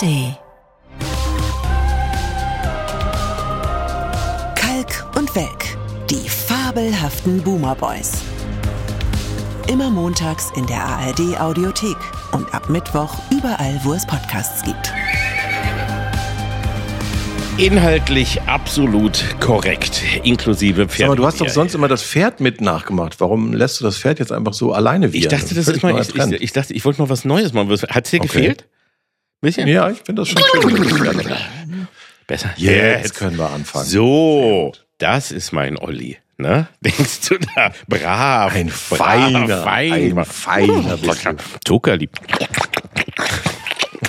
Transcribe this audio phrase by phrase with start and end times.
[0.00, 0.36] ARD.
[4.54, 5.76] Kalk und Welk,
[6.08, 8.12] die fabelhaften Boomer Boys.
[9.68, 11.96] Immer montags in der ARD Audiothek
[12.32, 14.92] und ab Mittwoch überall, wo es Podcasts gibt.
[17.58, 21.08] Inhaltlich absolut korrekt, inklusive Pferd.
[21.08, 23.20] Aber du hast doch sonst immer das Pferd mit nachgemacht.
[23.20, 26.14] Warum lässt du das Pferd jetzt einfach so alleine Ich dachte, das ist mal, ich,
[26.14, 27.68] ich, ich dachte, ich wollte mal was Neues machen.
[27.70, 28.26] Hat es dir Okay.
[28.26, 28.66] gefehlt?
[29.40, 29.66] Bisschen?
[29.68, 31.88] Ja, ich finde das schon schön.
[32.26, 32.50] Besser.
[32.56, 33.86] Jetzt können wir anfangen.
[33.86, 36.18] So, das ist mein Olli.
[36.36, 36.68] Ne?
[36.80, 37.72] Denkst du da?
[37.88, 38.54] Brav.
[38.54, 40.18] Ein brav, feiner, fein.
[40.18, 40.98] ein feiner.
[41.64, 42.10] Zuckerlieb.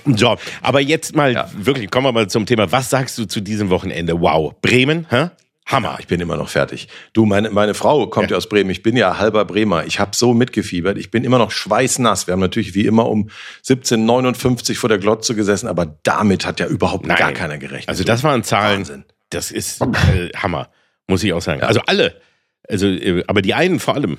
[0.05, 2.71] So, aber jetzt mal wirklich, kommen wir mal zum Thema.
[2.71, 4.19] Was sagst du zu diesem Wochenende?
[4.19, 4.53] Wow.
[4.61, 5.29] Bremen, hä?
[5.65, 5.97] Hammer.
[5.99, 6.87] Ich bin immer noch fertig.
[7.13, 8.37] Du, meine, meine Frau kommt ja.
[8.37, 8.69] aus Bremen.
[8.69, 9.85] Ich bin ja halber Bremer.
[9.85, 10.97] Ich habe so mitgefiebert.
[10.97, 12.27] Ich bin immer noch schweißnass.
[12.27, 13.29] Wir haben natürlich wie immer um
[13.65, 17.17] 17.59 vor der Glotze gesessen, aber damit hat ja überhaupt Nein.
[17.17, 17.89] gar keiner gerechnet.
[17.89, 19.05] Also das waren Zahlen, Wahnsinn.
[19.29, 20.69] das ist äh, Hammer,
[21.07, 21.61] muss ich auch sagen.
[21.61, 22.19] Also alle,
[22.67, 24.17] also äh, aber die einen vor allem.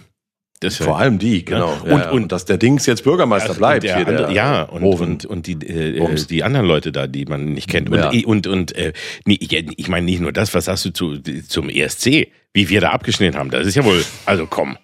[0.62, 1.72] Das Vor allem die, genau.
[1.82, 2.10] Und- Ja, ja.
[2.10, 3.82] und- dass der Dings jetzt Bürgermeister Also, bleibt.
[3.84, 6.26] hier, der andere, ja, und, und, und die, äh, Bums.
[6.26, 7.88] die anderen Leute da, die man nicht kennt.
[7.90, 8.10] Und, Ja.
[8.26, 8.92] und, und äh,
[9.26, 11.18] ich, meine nicht nur das, was sagst du zu,
[11.48, 13.50] zum ESC, wie wir da abgeschnitten haben.
[13.50, 14.76] Das ist ja wohl, also komm.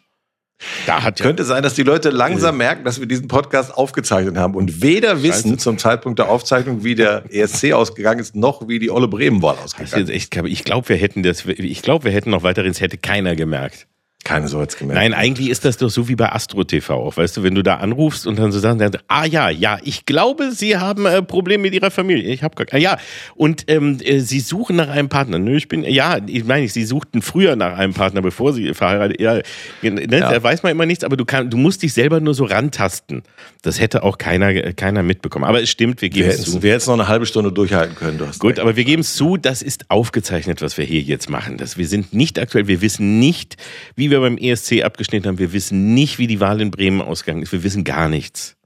[0.86, 4.36] Da hat ja, Könnte sein, dass die Leute langsam merken, dass wir diesen Podcast aufgezeichnet
[4.36, 8.80] haben und weder wissen zum Zeitpunkt der Aufzeichnung, wie der ESC ausgegangen ist, noch wie
[8.80, 10.10] die Olle Bremen-Wahl ausgegangen ist.
[10.10, 13.36] echt, ich glaube, wir hätten das, ich glaube, wir hätten noch weiterhin, es hätte keiner
[13.36, 13.86] gemerkt.
[14.28, 15.00] Keine so jetzt gemerkt.
[15.00, 17.62] Nein, eigentlich ist das doch so wie bei Astro TV auch, weißt du, wenn du
[17.62, 21.22] da anrufst und dann so sagen, dann, ah ja, ja, ich glaube, Sie haben äh,
[21.22, 22.30] Probleme mit Ihrer Familie.
[22.30, 22.98] Ich habe gar kein, ja
[23.36, 25.38] und ähm, äh, Sie suchen nach einem Partner.
[25.38, 29.18] Nö, ich bin, ja, ich meine, Sie suchten früher nach einem Partner, bevor Sie verheiratet.
[29.18, 29.40] Ja,
[29.80, 32.44] ne, da weiß man immer nichts, aber du kann, du musst dich selber nur so
[32.44, 33.22] rantasten.
[33.62, 35.46] Das hätte auch keiner, äh, keiner mitbekommen.
[35.46, 36.62] Aber es stimmt, wir geben es zu.
[36.62, 38.18] wir hätten es noch eine halbe Stunde durchhalten können.
[38.18, 41.30] Du hast Gut, aber wir geben es zu, das ist aufgezeichnet, was wir hier jetzt
[41.30, 41.56] machen.
[41.56, 43.56] Das, wir sind nicht aktuell, wir wissen nicht,
[43.96, 47.42] wie wir beim ESC abgeschnitten haben, wir wissen nicht, wie die Wahl in Bremen ausgegangen
[47.42, 48.56] ist, wir wissen gar nichts.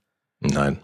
[0.40, 0.78] Nein.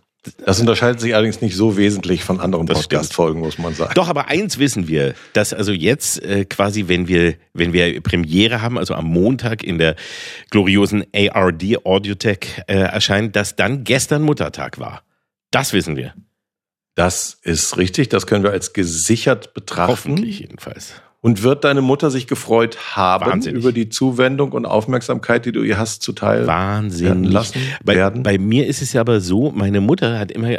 [0.45, 3.95] Das unterscheidet sich allerdings nicht so wesentlich von anderen Podcast-Folgen, muss man sagen.
[3.95, 8.61] Doch, aber eins wissen wir, dass also jetzt äh, quasi, wenn wir, wenn wir Premiere
[8.61, 9.95] haben, also am Montag in der
[10.51, 15.03] gloriosen ARD Audiotech äh, erscheint, dass dann gestern Muttertag war.
[15.51, 16.15] Das wissen wir.
[16.95, 19.93] Das ist richtig, das können wir als gesichert betrachten.
[19.93, 20.95] Hoffentlich jedenfalls.
[21.21, 23.61] Und wird deine Mutter sich gefreut haben Wahnsinnig.
[23.61, 27.25] über die Zuwendung und Aufmerksamkeit, die du ihr hast, zuteil Wahnsinn.
[27.25, 28.23] lassen Bei, werden?
[28.23, 30.59] bei mir ist es ja aber so, meine Mutter hat immer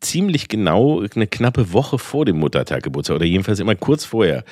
[0.00, 4.44] ziemlich genau eine knappe Woche vor dem Muttertag Geburtstag oder jedenfalls immer kurz vorher.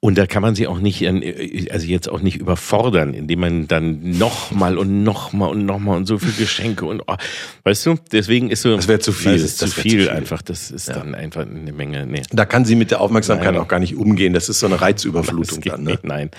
[0.00, 4.16] Und da kann man sie auch nicht, also jetzt auch nicht überfordern, indem man dann
[4.16, 7.16] nochmal und nochmal und nochmal und so viele Geschenke und, oh,
[7.64, 8.74] weißt du, deswegen ist so.
[8.76, 9.32] Das wär zu viel.
[9.32, 10.08] Das ist Das zu viel, zu viel.
[10.10, 10.40] einfach.
[10.40, 12.22] Das ist dann einfach eine Menge, nee.
[12.30, 13.60] da kann sie mit der Aufmerksamkeit Nein.
[13.60, 14.32] auch gar nicht umgehen.
[14.32, 15.82] Das ist so eine Reizüberflutung dann.
[15.82, 15.90] Ne?
[15.92, 16.30] nicht, nein.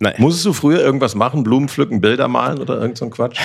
[0.00, 0.14] nein.
[0.18, 1.42] Musstest du früher irgendwas machen?
[1.42, 3.38] Blumen pflücken, Bilder malen oder irgend so ein Quatsch?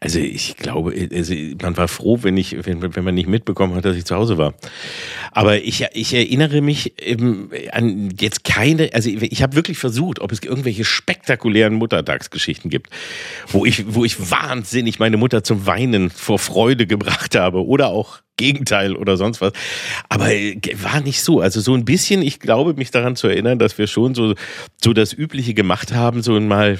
[0.00, 3.84] Also ich glaube, also man war froh, wenn ich, wenn, wenn man nicht mitbekommen hat,
[3.84, 4.54] dass ich zu Hause war.
[5.32, 10.32] Aber ich, ich erinnere mich eben an jetzt keine, also ich habe wirklich versucht, ob
[10.32, 12.90] es irgendwelche spektakulären Muttertagsgeschichten gibt,
[13.48, 18.23] wo ich, wo ich wahnsinnig meine Mutter zum Weinen vor Freude gebracht habe oder auch
[18.36, 19.52] Gegenteil oder sonst was.
[20.08, 21.40] Aber äh, war nicht so.
[21.40, 24.34] Also so ein bisschen, ich glaube, mich daran zu erinnern, dass wir schon so,
[24.82, 26.78] so das Übliche gemacht haben, so mal,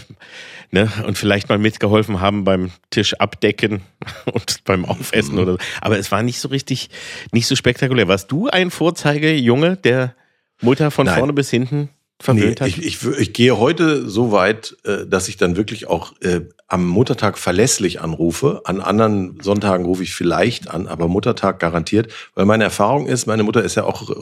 [0.71, 3.83] ne, und vielleicht mal mitgeholfen haben beim Tisch abdecken
[4.33, 5.59] und beim Aufessen oder so.
[5.81, 6.91] Aber es war nicht so richtig,
[7.33, 8.09] nicht so spektakulär.
[8.09, 10.15] Warst du ein Vorzeigejunge, der
[10.61, 11.19] Mutter von Nein.
[11.19, 12.69] vorne bis hinten Nee, verwöhnt hat?
[12.69, 16.87] ich, ich, ich gehe heute so weit, äh, dass ich dann wirklich auch äh, am
[16.87, 18.63] Muttertag verlässlich anrufe.
[18.65, 22.13] An anderen Sonntagen rufe ich vielleicht an, aber Muttertag garantiert.
[22.35, 24.15] Weil meine Erfahrung ist, meine Mutter ist ja auch, äh,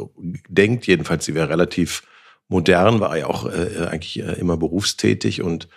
[0.49, 2.03] denkt jedenfalls, sie wäre relativ
[2.49, 5.69] modern, war ja auch eigentlich immer berufstätig und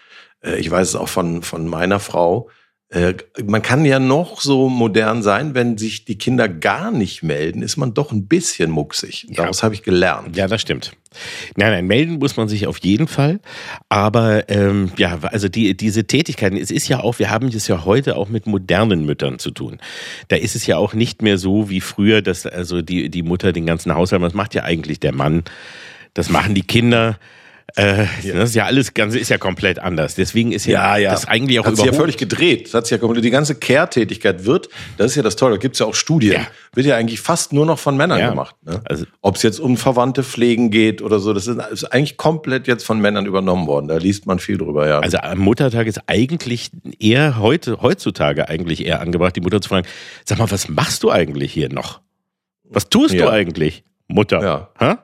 [0.42, 2.50] ich weiß es auch von, von meiner Frau.
[2.96, 7.62] Äh, man kann ja noch so modern sein, wenn sich die Kinder gar nicht melden,
[7.62, 9.28] ist man doch ein bisschen mucksig.
[9.32, 10.38] Daraus habe ich gelernt.
[10.38, 10.94] Ja, das stimmt.
[11.58, 13.42] Nein, nein, melden muss man sich auf jeden Fall.
[13.90, 17.84] Aber ähm, ja, also die, diese Tätigkeiten, es ist ja auch, wir haben es ja
[17.84, 19.80] heute auch mit modernen Müttern zu tun.
[20.30, 23.52] Da ist es ja auch nicht mehr so wie früher, dass also die, die Mutter
[23.52, 25.44] den ganzen Haushalt, das macht ja eigentlich der Mann.
[26.14, 27.18] Das machen die Kinder.
[27.76, 30.16] Äh, Das ist ja alles ganz, ist ja komplett anders.
[30.16, 32.68] Deswegen ist ja, das eigentlich auch hat sich ja völlig gedreht.
[32.68, 35.60] Das hat sich ja komplett, die ganze Care-Tätigkeit wird, das ist ja das Tolle, da
[35.60, 36.48] gibt's ja auch Studien, Ja.
[36.74, 38.30] wird ja eigentlich fast nur noch von Männern Ja.
[38.30, 38.56] gemacht.
[38.64, 38.82] Ne?
[38.86, 42.68] Also- Ob es jetzt um Verwandte pflegen geht oder so, das ist, ist eigentlich komplett
[42.68, 43.88] jetzt von Männern übernommen worden.
[43.88, 45.00] Da liest man viel drüber, ja.
[45.00, 46.70] Also am Muttertag ist eigentlich
[47.00, 49.88] eher heute, heutzutage eigentlich eher angebracht, die Mutter zu fragen,
[50.24, 52.02] sag mal, was machst du eigentlich hier noch?
[52.64, 53.26] Was tust Ja.
[53.26, 54.42] du eigentlich, Mutter?
[54.42, 54.70] Ja.
[54.80, 54.96] Hä?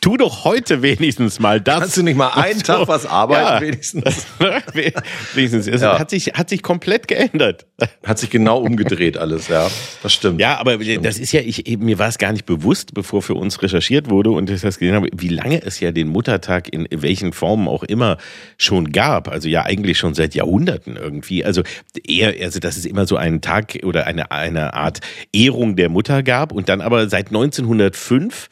[0.00, 1.80] Tu doch heute wenigstens mal das.
[1.80, 3.60] Kannst du nicht mal einen Tag was arbeiten, Ja.
[3.60, 4.26] wenigstens?
[5.34, 5.66] wenigstens.
[5.66, 5.98] Es Ja.
[5.98, 7.66] hat, sich, hat sich komplett geändert.
[8.04, 9.68] Hat sich genau umgedreht alles, ja.
[10.02, 10.40] Das stimmt.
[10.40, 13.62] Ja, aber das ist ja, ich, mir war es gar nicht bewusst, bevor für uns
[13.62, 17.32] recherchiert wurde und ich das gesehen habe, wie lange es ja den Muttertag in welchen
[17.32, 18.18] Formen auch immer
[18.58, 19.28] schon gab.
[19.28, 21.44] Also ja, eigentlich schon seit Jahrhunderten irgendwie.
[21.44, 21.62] Also
[22.06, 25.00] eher, also dass es immer so einen Tag oder eine, eine Art
[25.32, 28.48] Ehrung der Mutter gab und dann aber seit 1905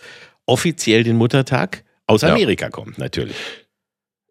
[0.49, 2.31] offiziell den Muttertag aus Ja.
[2.31, 3.37] Amerika kommt, natürlich.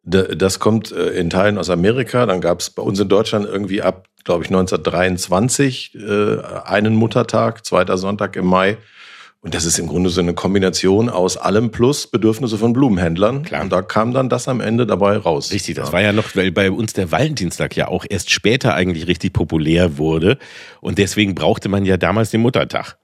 [0.04, 2.26] Das kommt äh, in Teilen aus Amerika.
[2.26, 7.66] Dann gab es bei uns in Deutschland irgendwie ab, glaube ich, 1923 äh, einen Muttertag,
[7.66, 8.78] zweiter Sonntag im Mai.
[9.42, 13.44] Und das ist im Grunde so eine Kombination aus allem plus Bedürfnisse von Blumenhändlern.
[13.44, 13.64] Klar.
[13.64, 15.52] Und da kam dann das am Ende dabei raus.
[15.52, 15.94] Richtig, das ja.
[15.94, 19.98] war ja noch, weil bei uns der Valentinstag ja auch erst später eigentlich richtig populär
[19.98, 20.38] wurde.
[20.80, 22.98] Und deswegen brauchte man ja damals den Muttertag.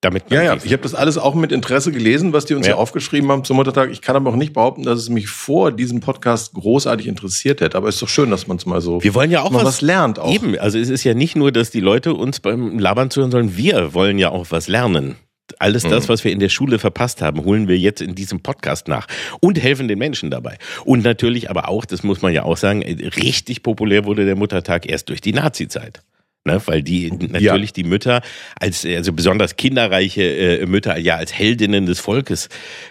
[0.00, 2.74] Damit Ja, ja, ich habe das alles auch mit Interesse gelesen, was die uns Ja.
[2.74, 3.90] hier aufgeschrieben haben zum Muttertag.
[3.90, 7.76] Ich kann aber auch nicht behaupten, dass es mich vor diesem Podcast großartig interessiert hätte.
[7.76, 9.64] Aber es ist doch schön, dass man es mal so Wir wollen ja auch was,
[9.64, 10.32] was lernt auch.
[10.32, 13.56] Eben, also es ist ja nicht nur, dass die Leute uns beim Labern zuhören sollen,
[13.56, 15.16] wir wollen ja auch was lernen.
[15.58, 16.08] Alles das, Mhm.
[16.12, 19.06] was wir in der Schule verpasst haben, holen wir jetzt in diesem Podcast nach
[19.40, 20.58] und helfen den Menschen dabei.
[20.84, 24.86] Und natürlich aber auch, das muss man ja auch sagen, richtig populär wurde der Muttertag
[24.86, 26.02] erst durch die Nazi-Zeit.
[26.48, 28.22] Ne, weil die natürlich die Mütter
[28.58, 30.22] als also besonders kinderreiche
[30.60, 32.48] äh, Mütter ja als Heldinnen des Volkes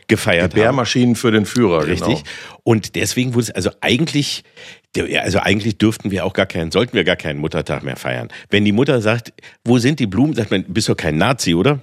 [0.07, 0.61] gefeiert haben.
[0.61, 2.07] Bärmaschinen für den Führer, Richtig.
[2.07, 2.21] genau.
[2.61, 4.43] Und deswegen wurde es also eigentlich,
[4.95, 8.27] also eigentlich dürften wir auch gar keinen, sollten wir gar keinen Muttertag mehr feiern.
[8.51, 9.33] Wenn die Mutter sagt,
[9.65, 11.79] wo sind die Blumen, sagt man, bist doch kein Nazi, oder?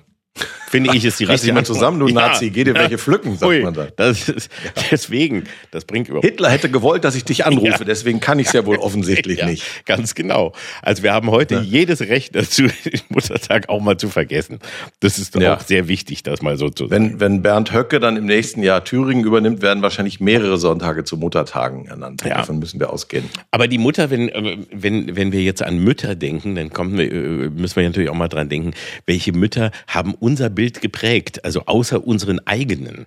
[0.74, 1.66] Finde ich, ist die richtige Antwort.
[1.66, 3.88] zusammen, du Nazi, geh dir welche pflücken, sagt Ui, man dann.
[3.94, 4.50] Das ist,
[4.90, 7.84] Deswegen, das bringt überhaupt Hitler hätte gewollt, dass ich dich anrufe, Ja.
[7.84, 9.62] deswegen kann ich es ja wohl offensichtlich ja, nicht.
[9.86, 10.52] Ganz genau.
[10.82, 14.58] Also wir haben heute jedes Recht dazu, den Muttertag auch mal zu vergessen.
[14.98, 15.56] Das ist Ja.
[15.56, 17.12] auch sehr wichtig, das mal so zu sagen.
[17.12, 21.16] Wenn, wenn Bernd Höcke dann im nächsten Jahr Thüringen übernimmt, werden wahrscheinlich mehrere Sonntage zu
[21.16, 22.22] Muttertagen ernannt.
[22.24, 22.38] Ja.
[22.38, 23.30] Davon müssen wir ausgehen.
[23.52, 27.12] Aber die Mutter, wenn, äh, wenn, wenn wir jetzt an Mütter denken, dann kommen wir,
[27.12, 28.72] äh, müssen wir natürlich auch mal dran denken,
[29.06, 33.06] welche Mütter haben unser Bild geprägt, also außer unseren eigenen.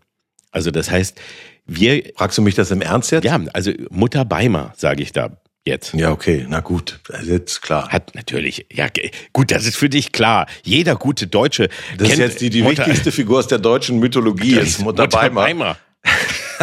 [0.52, 1.18] Also das heißt,
[1.66, 3.26] wir, Fragst du mich das im Ernst jetzt?
[3.26, 5.94] ja, also Mutter Beimer, sage ich da jetzt.
[5.94, 7.90] Ja, okay, na gut, also jetzt klar.
[7.90, 8.88] Hat natürlich, ja,
[9.34, 10.48] gut, das ist für dich klar.
[10.64, 11.68] Jeder gute Deutsche
[11.98, 15.42] Das ist jetzt die, die Mutter- wichtigste Figur aus der deutschen Mythologie, ist Mutter Beimer.
[15.42, 15.78] Beimer.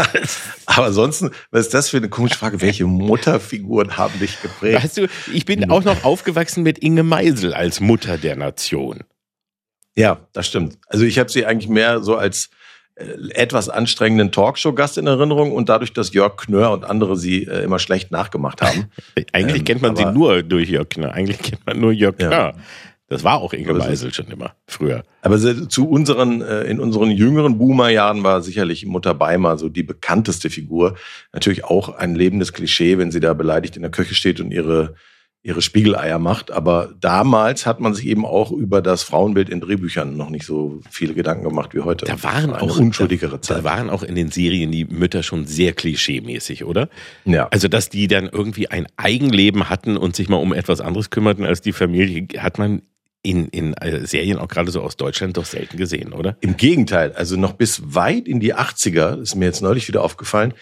[0.67, 2.61] Aber ansonsten, was ist das für eine komische Frage?
[2.61, 4.83] Welche Mutterfiguren haben dich geprägt?
[4.83, 9.01] Weißt du, ich bin auch noch aufgewachsen mit Inge Meisel als Mutter der Nation.
[9.97, 10.79] Ja, das stimmt.
[10.89, 12.51] Also ich habe sie eigentlich mehr so als
[12.97, 17.63] äh, etwas anstrengenden Talkshow-Gast in Erinnerung und dadurch, dass Jörg Knör und andere sie äh,
[17.65, 18.87] immer schlecht nachgemacht haben.
[19.33, 21.13] Eigentlich Ähm, kennt man sie nur durch Jörg Knör.
[21.13, 22.29] Eigentlich kennt man nur Jörg Ja.
[22.29, 22.55] Knör.
[23.09, 25.05] Das war auch Inge Meisel schon immer früher.
[25.21, 30.49] Aber zu unseren, äh, in unseren jüngeren Boomer-Jahren war sicherlich Mutter Beimer so die bekannteste
[30.49, 30.97] Figur.
[31.33, 34.95] Natürlich auch ein lebendes Klischee, wenn sie da beleidigt in der Küche steht und ihre,
[35.45, 36.51] ihre Spiegeleier macht.
[36.51, 40.81] Aber damals hat man sich eben auch über das Frauenbild in Drehbüchern noch nicht so
[40.91, 42.07] viele Gedanken gemacht wie heute.
[42.07, 43.59] Da waren auch unschuldigere da, Zeit.
[43.59, 46.89] da waren auch in den Serien die Mütter schon sehr klischeemäßig, oder?
[47.27, 47.47] ja.
[47.49, 51.45] Also, dass die dann irgendwie ein Eigenleben hatten und sich mal um etwas anderes kümmerten
[51.45, 52.81] als die Familie, hat man
[53.25, 56.37] in, in äh, Serien auch gerade so aus Deutschland doch selten gesehen, oder?
[56.41, 60.55] Im Gegenteil, also noch bis weit in die 80er, ist mir jetzt neulich wieder aufgefallen,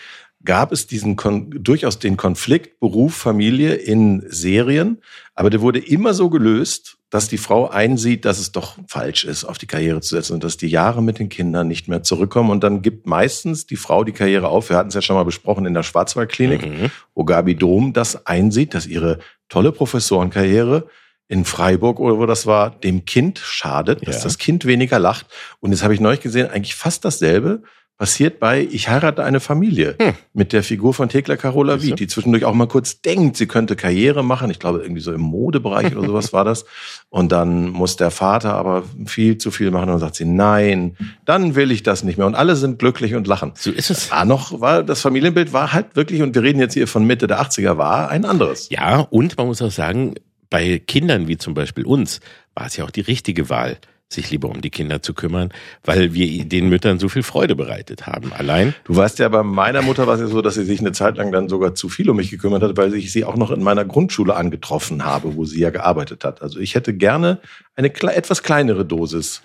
[0.45, 4.99] gab es diesen Kon durchaus den Konflikt Beruf, Familie in Serien,
[5.35, 9.45] aber der wurde immer so gelöst, dass die Frau einsieht, dass es doch falsch ist,
[9.45, 12.51] auf die Karriere zu setzen und dass die Jahre mit den Kindern nicht mehr zurückkommen
[12.51, 14.71] und dann gibt meistens die Frau die Karriere auf.
[14.71, 16.91] Wir hatten es ja schon mal besprochen in der Schwarzwaldklinik, Mhm.
[17.15, 19.19] wo Gabi Dom das einsieht, dass ihre
[19.51, 20.87] tolle Professorenkarriere
[21.29, 24.23] in Freiburg oder wo das war, dem Kind schadet, dass Ja.
[24.25, 25.27] das Kind weniger lacht.
[25.61, 27.63] Und jetzt habe ich neulich gesehen, eigentlich fast dasselbe
[28.02, 30.14] passiert bei Ich heirate eine Familie Hm.
[30.35, 31.82] mit der Figur von Thekla Carola?
[31.82, 34.50] Wied, die zwischendurch auch mal kurz denkt, sie könnte Karriere machen.
[34.50, 36.64] Ich glaube, irgendwie so im Modebereich oder sowas war das.
[37.11, 41.54] Und dann muss der Vater aber viel zu viel machen und sagt sie, nein, dann
[41.54, 42.26] will ich das nicht mehr.
[42.26, 43.52] Und alle sind glücklich und lachen.
[43.54, 44.11] So ist es.
[44.11, 47.28] War noch, war, das Familienbild war halt wirklich, und wir reden jetzt hier von Mitte
[47.28, 48.68] der 80er, war ein anderes.
[48.68, 50.16] Ja, und man muss auch sagen,
[50.50, 52.18] bei Kindern wie zum Beispiel uns
[52.56, 53.78] war es ja auch die richtige Wahl,
[54.12, 55.50] sich lieber um die Kinder zu kümmern,
[55.85, 58.33] weil wir den Müttern so viel Freude bereitet haben.
[58.33, 60.92] Allein, Du weißt ja, bei meiner Mutter war es ja so, dass sie sich eine
[60.92, 63.50] Zeit lang dann sogar zu viel um mich gekümmert hat, weil ich sie auch noch
[63.50, 66.42] in meiner Grundschule angetroffen habe, wo sie ja gearbeitet hat.
[66.42, 67.40] Also ich hätte gerne
[67.75, 69.42] eine etwas kleinere Dosis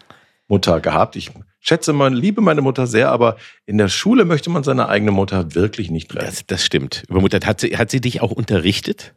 [0.47, 1.15] Mutter gehabt.
[1.15, 5.11] Ich schätze man, liebe meine Mutter sehr, aber in der Schule möchte man seine eigene
[5.11, 6.25] Mutter wirklich nicht treffen.
[6.25, 7.03] das, das stimmt.
[7.09, 9.13] Übermuttert, hat sie, hat sie dich auch unterrichtet?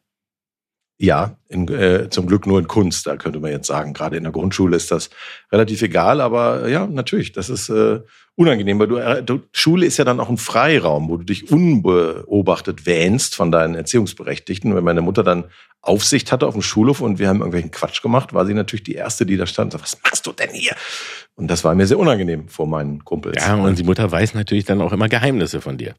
[1.02, 3.94] Ja, in, äh, zum Glück nur in Kunst, da könnte man jetzt sagen.
[3.94, 5.08] Gerade in der Grundschule ist das
[5.50, 8.00] relativ egal, aber ja, natürlich, das ist äh,
[8.34, 11.50] unangenehm, weil du, äh, du, Schule ist ja dann auch ein Freiraum, wo du dich
[11.50, 14.74] unbeobachtet wähnst von deinen Erziehungsberechtigten.
[14.74, 15.44] Wenn meine Mutter dann
[15.80, 18.94] Aufsicht hatte auf dem Schulhof und wir haben irgendwelchen Quatsch gemacht, war sie natürlich die
[18.94, 20.76] Erste, die da stand und sagte, was machst du denn hier?
[21.34, 23.42] Und das war mir sehr unangenehm vor meinen Kumpels.
[23.42, 25.94] Ja, und die Mutter weiß natürlich dann auch immer Geheimnisse von dir.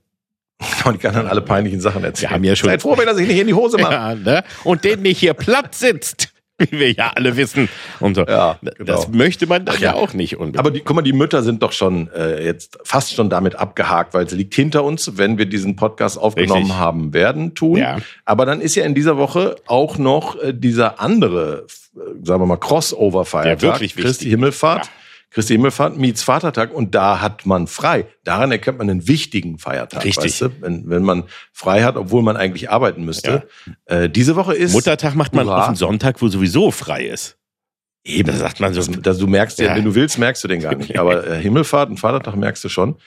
[0.86, 2.44] Und die kann dann alle peinlichen Sachen erzählen.
[2.44, 3.91] Ja schon Seid froh, wenn er sich nicht in die Hose macht.
[4.01, 4.44] Ja, ne?
[4.63, 7.68] Und den nicht hier platt sitzt, wie wir ja alle wissen.
[8.00, 8.25] Und so.
[8.25, 8.74] Ja, genau.
[8.86, 9.94] Das möchte man Ach ja ja.
[9.96, 10.60] auch nicht unbedingt.
[10.60, 14.13] Aber die, guck mal, die Mütter sind doch schon äh, jetzt fast schon damit abgehakt,
[14.13, 16.77] weil es liegt hinter uns, wenn wir diesen Podcast aufgenommen Richtig.
[16.77, 17.77] haben werden, tun.
[17.77, 17.98] Ja.
[18.25, 22.46] Aber dann ist ja in dieser Woche auch noch äh, dieser andere, äh, sagen wir
[22.48, 23.60] mal, Crossover-Feiertag.
[23.60, 23.96] Der wirklich.
[23.96, 24.86] Christi Himmelfahrt.
[24.86, 24.91] Ja.
[25.32, 28.06] Christi Himmelfahrt meets Vatertag und da hat man frei.
[28.26, 30.04] Daran erkennt man einen wichtigen Feiertag.
[30.04, 30.26] Richtig.
[30.26, 30.50] Weißt du?
[30.62, 31.24] wenn, wenn man
[31.54, 33.48] frei hat, obwohl man eigentlich arbeiten müsste.
[33.86, 35.62] Äh, diese Woche ist Muttertag macht man Hurra.
[35.62, 37.38] auf den Sonntag, wo sowieso frei ist.
[38.04, 38.82] Eben, sagt man so.
[38.92, 39.76] Das, du merkst Ja.
[39.76, 40.98] wenn du willst, merkst du den gar nicht.
[41.00, 42.98] Aber äh, Himmelfahrt und Vatertag merkst du schon.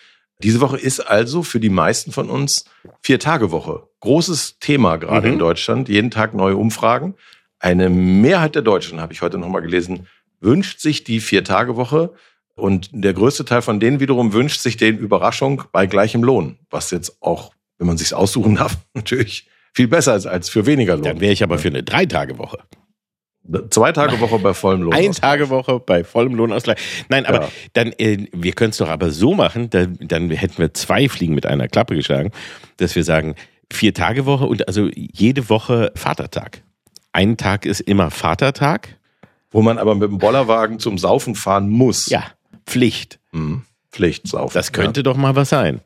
[0.42, 2.64] Diese Woche ist also für die meisten von uns
[3.02, 3.82] Vier-Tage-Woche.
[4.00, 5.32] Großes Thema gerade Mhm.
[5.34, 5.88] in Deutschland.
[5.88, 7.14] Jeden Tag neue Umfragen.
[7.58, 10.06] Eine Mehrheit der Deutschen, habe ich heute nochmal gelesen,
[10.44, 12.12] wünscht sich die Vier-Tage-Woche.
[12.56, 16.58] Und der größte Teil von denen wiederum wünscht sich den Überraschung bei gleichem Lohn.
[16.70, 20.94] Was jetzt auch, wenn man sich's aussuchen darf, natürlich viel besser ist als für weniger
[20.94, 21.02] Lohn.
[21.04, 22.58] Dann wäre ich aber für eine Drei-Tage-Woche.
[23.68, 24.94] Zwei Tage Woche bei vollem Lohn.
[24.94, 26.78] Ein Tage Woche bei vollem Lohnausgleich.
[27.10, 27.48] Nein, aber Ja.
[27.74, 31.34] dann, äh, wir können es doch aber so machen, dann, dann hätten wir zwei Fliegen
[31.34, 32.30] mit einer Klappe geschlagen,
[32.78, 33.34] dass wir sagen,
[33.70, 36.62] vier Tage Woche und also jede Woche Vatertag.
[37.12, 38.96] Ein Tag ist immer Vatertag.
[39.54, 42.08] Wo man aber mit dem Bollerwagen zum Saufen fahren muss.
[42.08, 42.24] Ja,
[42.66, 43.20] Pflicht.
[43.32, 43.62] Hm.
[43.92, 44.52] Pflicht saufen.
[44.52, 45.80] Das könnte doch mal was sein.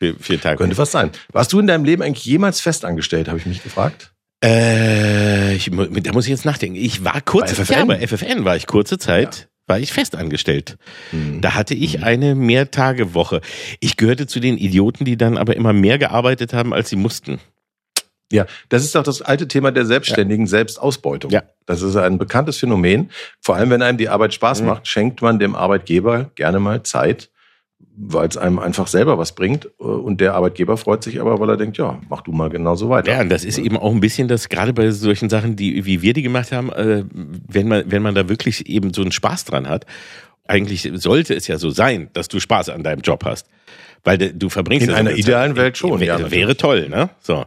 [0.00, 0.42] Für vier ja.
[0.42, 0.56] Tage.
[0.56, 1.10] könnte was sein.
[1.30, 4.14] Warst du in deinem Leben eigentlich jemals festangestellt, habe ich mich gefragt?
[4.42, 6.76] Äh, ich, da muss ich jetzt nachdenken.
[6.76, 7.74] Ich war kurze Bei FFN?
[7.76, 10.78] Ja, bei FFN war ich kurze Zeit, war ich festangestellt.
[11.10, 11.42] Hm.
[11.42, 13.42] Da hatte ich eine Mehrtagewoche.
[13.80, 17.38] Ich gehörte zu den Idioten, die dann aber immer mehr gearbeitet haben, als sie mussten.
[18.32, 21.30] Ja, das ist doch das alte Thema der selbstständigen Selbstausbeutung.
[21.32, 21.42] Ja.
[21.66, 23.10] Das ist ein bekanntes Phänomen.
[23.40, 24.66] Vor allem, wenn einem die Arbeit Spaß Mhm.
[24.68, 27.30] macht, schenkt man dem Arbeitgeber gerne mal Zeit,
[27.96, 29.66] weil es einem einfach selber was bringt.
[29.78, 33.10] Und der Arbeitgeber freut sich aber, weil er denkt, ja, mach du mal genauso weiter.
[33.12, 36.00] Ja, und das ist eben auch ein bisschen das, gerade bei solchen Sachen, die, wie
[36.02, 37.04] wir die gemacht haben, äh,
[37.48, 39.86] wenn man, wenn man da wirklich eben so einen Spaß dran hat,
[40.46, 43.46] eigentlich sollte es ja so sein, dass du Spaß an deinem Job hast.
[44.02, 46.32] Weil du verbringst In ja einer eine idealen Welt schon, Wär- ja, natürlich.
[46.32, 47.10] Wäre toll, ne?
[47.20, 47.44] So.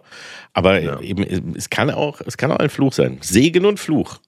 [0.54, 1.00] Aber Ja.
[1.02, 3.18] eben, es kann auch, es kann auch ein Fluch sein.
[3.22, 4.20] Segen und Fluch.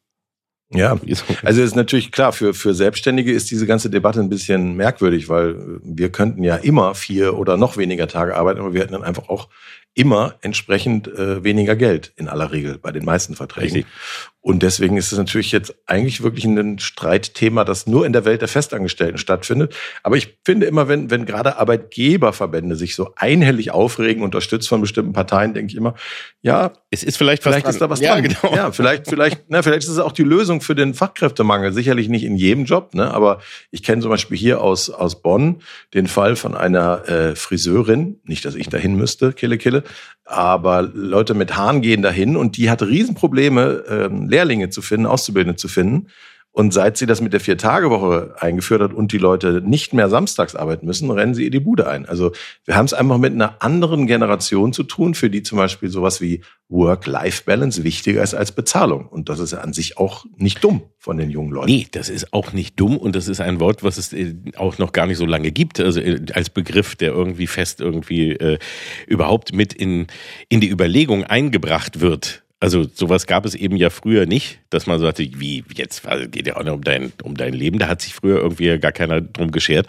[0.73, 0.99] Ja,
[1.43, 5.55] Also ist natürlich klar, für, für Selbstständige ist diese ganze Debatte ein bisschen merkwürdig, weil
[5.83, 9.29] wir könnten ja immer vier oder noch weniger Tage arbeiten, aber wir hätten dann einfach
[9.29, 9.47] auch
[9.95, 13.77] immer entsprechend äh, weniger Geld in aller Regel bei den meisten Verträgen.
[13.77, 13.93] Richtig.
[14.41, 18.41] Und deswegen ist es natürlich jetzt eigentlich wirklich ein Streitthema, das nur in der Welt
[18.41, 19.73] der Festangestellten stattfindet.
[20.03, 25.13] Aber ich finde immer, wenn, wenn gerade Arbeitgeberverbände sich so einhellig aufregen, unterstützt von bestimmten
[25.13, 25.95] Parteien, denke ich immer,
[26.41, 27.73] ja, Es ist vielleicht was Vielleicht dran.
[27.73, 28.23] ist da was ja, dran.
[28.23, 28.55] Genau.
[28.55, 31.73] Ja, vielleicht, vielleicht, na, vielleicht ist es auch die Lösung für den Fachkräftemangel.
[31.73, 33.13] Sicherlich nicht in jedem Job, ne?
[33.13, 33.39] aber
[33.71, 35.61] ich kenne zum Beispiel hier aus, aus Bonn
[35.93, 39.83] den Fall von einer äh, Friseurin, nicht, dass ich dahin müsste, Kille Kille,
[40.23, 45.57] aber Leute mit Haaren gehen dahin und die hat Riesenprobleme, ähm, Lehrlinge zu finden, Auszubildende
[45.57, 46.07] zu finden.
[46.55, 50.55] Und seit sie das mit der Vier-Tage-Woche eingeführt hat und die Leute nicht mehr samstags
[50.55, 52.05] arbeiten müssen, rennen sie ihr die Bude ein.
[52.05, 52.31] Also
[52.63, 56.21] wir haben es einfach mit einer anderen Generation zu tun, für die zum Beispiel sowas
[56.21, 59.05] wie Work-Life-Balance wichtiger ist als Bezahlung.
[59.05, 61.71] Und das ist an sich auch nicht dumm von den jungen Leuten.
[61.71, 64.77] Nee, das ist auch nicht dumm und das ist ein Wort, was es äh, auch
[64.77, 65.81] noch gar nicht so lange gibt.
[65.81, 68.59] Also äh, als Begriff, der irgendwie fest irgendwie äh,
[69.07, 70.07] überhaupt mit in,
[70.47, 72.44] in die Überlegung eingebracht wird.
[72.65, 76.57] Also sowas gab es eben ja früher nicht, dass man sagte, wie jetzt geht ja
[76.57, 77.77] auch noch um dein, um dein Leben.
[77.77, 79.85] Da hat sich früher irgendwie gar keiner drum geschert.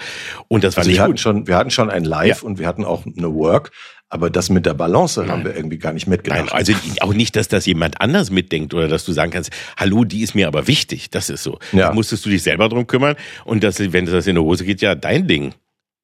[0.48, 1.20] Und das war Also nicht wir hatten gut.
[1.20, 3.72] schon, wir hatten schon ein Live und wir hatten auch eine Work,
[4.10, 6.48] aber das mit der Balance haben wir irgendwie gar nicht mitgedacht.
[6.48, 10.04] Nein, also auch nicht, dass das jemand anders mitdenkt oder dass du sagen kannst, hallo,
[10.04, 11.08] die ist mir aber wichtig.
[11.10, 11.58] Das ist so.
[11.72, 11.88] Ja.
[11.88, 13.16] Da musstest du dich selber drum kümmern
[13.46, 15.54] und das, wenn das in die Hose geht, ja dein Ding.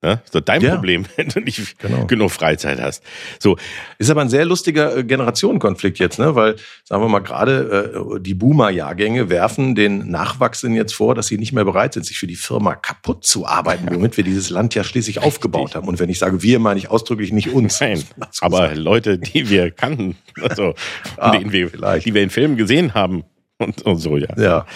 [0.04, 0.74] Ja, ist doch dein Ja.
[0.74, 2.06] Problem, wenn du nicht Genau.
[2.06, 3.04] genug Freizeit hast.
[3.38, 3.56] So,
[3.98, 6.34] Ist aber ein sehr lustiger äh, Generationenkonflikt jetzt, ne?
[6.34, 11.38] Weil, sagen wir mal, gerade äh, die Boomer-Jahrgänge werfen den Nachwachsenden jetzt vor, dass sie
[11.38, 14.74] nicht mehr bereit sind, sich für die Firma kaputt zu arbeiten, womit wir dieses Land
[14.74, 15.86] ja schließlich aufgebaut haben.
[15.86, 17.80] Und wenn ich sage wir, meine ich ausdrücklich nicht uns.
[17.80, 18.02] nein.
[18.40, 18.74] Aber.
[18.74, 20.74] Leute, die wir kannten, also
[21.16, 22.06] Ah, die, wir, vielleicht.
[22.06, 23.22] die wir in Filmen gesehen haben
[23.62, 24.28] und, und so, ja.
[24.36, 24.66] Ja.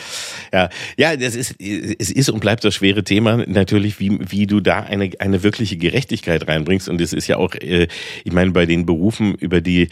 [0.52, 4.60] Ja, ja, das ist, es ist und bleibt das schwere Thema natürlich, wie, wie du
[4.60, 6.88] da eine, eine wirkliche Gerechtigkeit reinbringst.
[6.88, 7.88] Und es ist ja auch, äh,
[8.24, 9.88] ich meine, bei den Berufen, über die,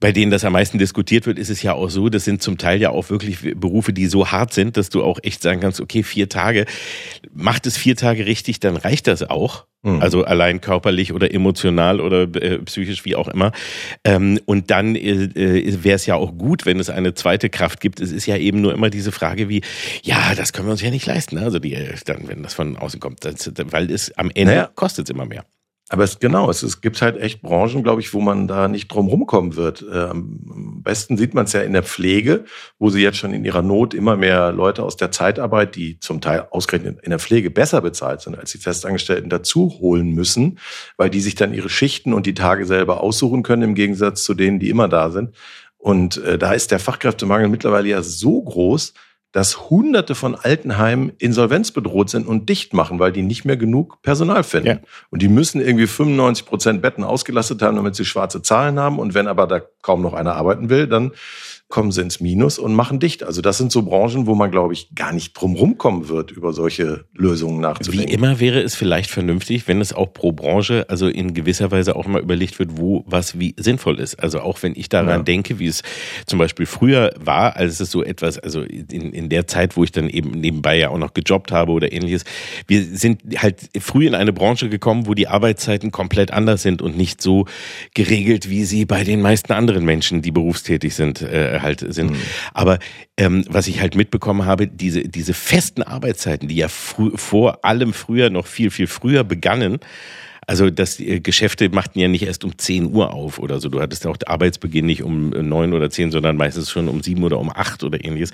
[0.00, 2.58] bei denen das am meisten diskutiert wird, ist es ja auch so, das sind zum
[2.58, 5.80] Teil ja auch wirklich Berufe, die so hart sind, dass du auch echt sagen kannst,
[5.80, 6.66] okay, vier Tage,
[7.32, 9.66] macht es vier Tage richtig, dann reicht das auch.
[9.82, 10.02] Mhm.
[10.02, 13.52] Also allein körperlich oder emotional oder äh, psychisch, wie auch immer.
[14.04, 17.80] Ähm, und dann äh, äh wäre es ja auch gut, wenn es eine zweite Kraft
[17.80, 18.00] gibt.
[18.00, 19.62] Es ist ja eben nur immer diese Frage wie,
[20.02, 21.38] ja, das können wir uns ja nicht leisten.
[21.38, 24.70] Also die, äh, dann, wenn das von außen kommt, das, weil es am Ende naja.
[24.74, 25.44] kostet es immer mehr.
[25.88, 28.88] Aber es genau, es, es gibt halt echt Branchen, glaube ich, wo man da nicht
[28.88, 29.82] drum rumkommen wird.
[29.82, 32.44] Äh, am besten sieht man es ja in der Pflege,
[32.80, 36.20] wo sie jetzt schon in ihrer Not immer mehr Leute aus der Zeitarbeit, die zum
[36.20, 40.58] Teil ausgerechnet in der Pflege besser bezahlt sind als die Festangestellten, dazu holen müssen,
[40.96, 44.34] weil die sich dann ihre Schichten und die Tage selber aussuchen können, im Gegensatz zu
[44.34, 45.36] denen, die immer da sind.
[45.78, 48.92] Und äh, da ist der Fachkräftemangel mittlerweile ja so groß,
[49.36, 54.42] dass Hunderte von Altenheimen insolvenzbedroht sind und dicht machen, weil die nicht mehr genug Personal
[54.42, 54.66] finden.
[54.66, 54.78] Ja.
[55.10, 58.98] Und die müssen irgendwie 95 Prozent Betten ausgelastet haben, damit sie schwarze Zahlen haben.
[58.98, 61.12] Und wenn aber da kaum noch einer arbeiten will, dann
[61.68, 63.24] kommen sie ins Minus und machen dicht.
[63.24, 66.52] Also das sind so Branchen, wo man, glaube ich, gar nicht drum rumkommen wird, über
[66.52, 68.08] solche Lösungen nachzudenken.
[68.08, 71.96] Wie immer wäre es vielleicht vernünftig, wenn es auch pro Branche, also in gewisser Weise
[71.96, 74.14] auch mal überlegt wird, wo was wie sinnvoll ist.
[74.14, 75.22] Also auch wenn ich daran ja.
[75.22, 75.82] denke, wie es
[76.26, 79.90] zum Beispiel früher war, als es so etwas, also in, in der Zeit, wo ich
[79.90, 82.24] dann eben nebenbei ja auch noch gejobbt habe oder ähnliches.
[82.68, 86.96] Wir sind halt früh in eine Branche gekommen, wo die Arbeitszeiten komplett anders sind und
[86.96, 87.46] nicht so
[87.94, 92.10] geregelt, wie sie bei den meisten anderen Menschen, die berufstätig sind, äh, halt sind.
[92.10, 92.16] Mhm.
[92.54, 92.78] Aber
[93.16, 98.30] ähm, was ich halt mitbekommen habe, diese, diese festen Arbeitszeiten, die ja vor allem früher
[98.30, 99.78] noch viel, viel früher begannen,
[100.46, 103.68] also das äh, Geschäfte machten ja nicht erst um 10 Uhr auf oder so.
[103.68, 107.02] Du hattest ja auch Arbeitsbeginn nicht um äh, neun oder zehn, sondern meistens schon um
[107.02, 108.30] sieben oder um acht oder ähnliches.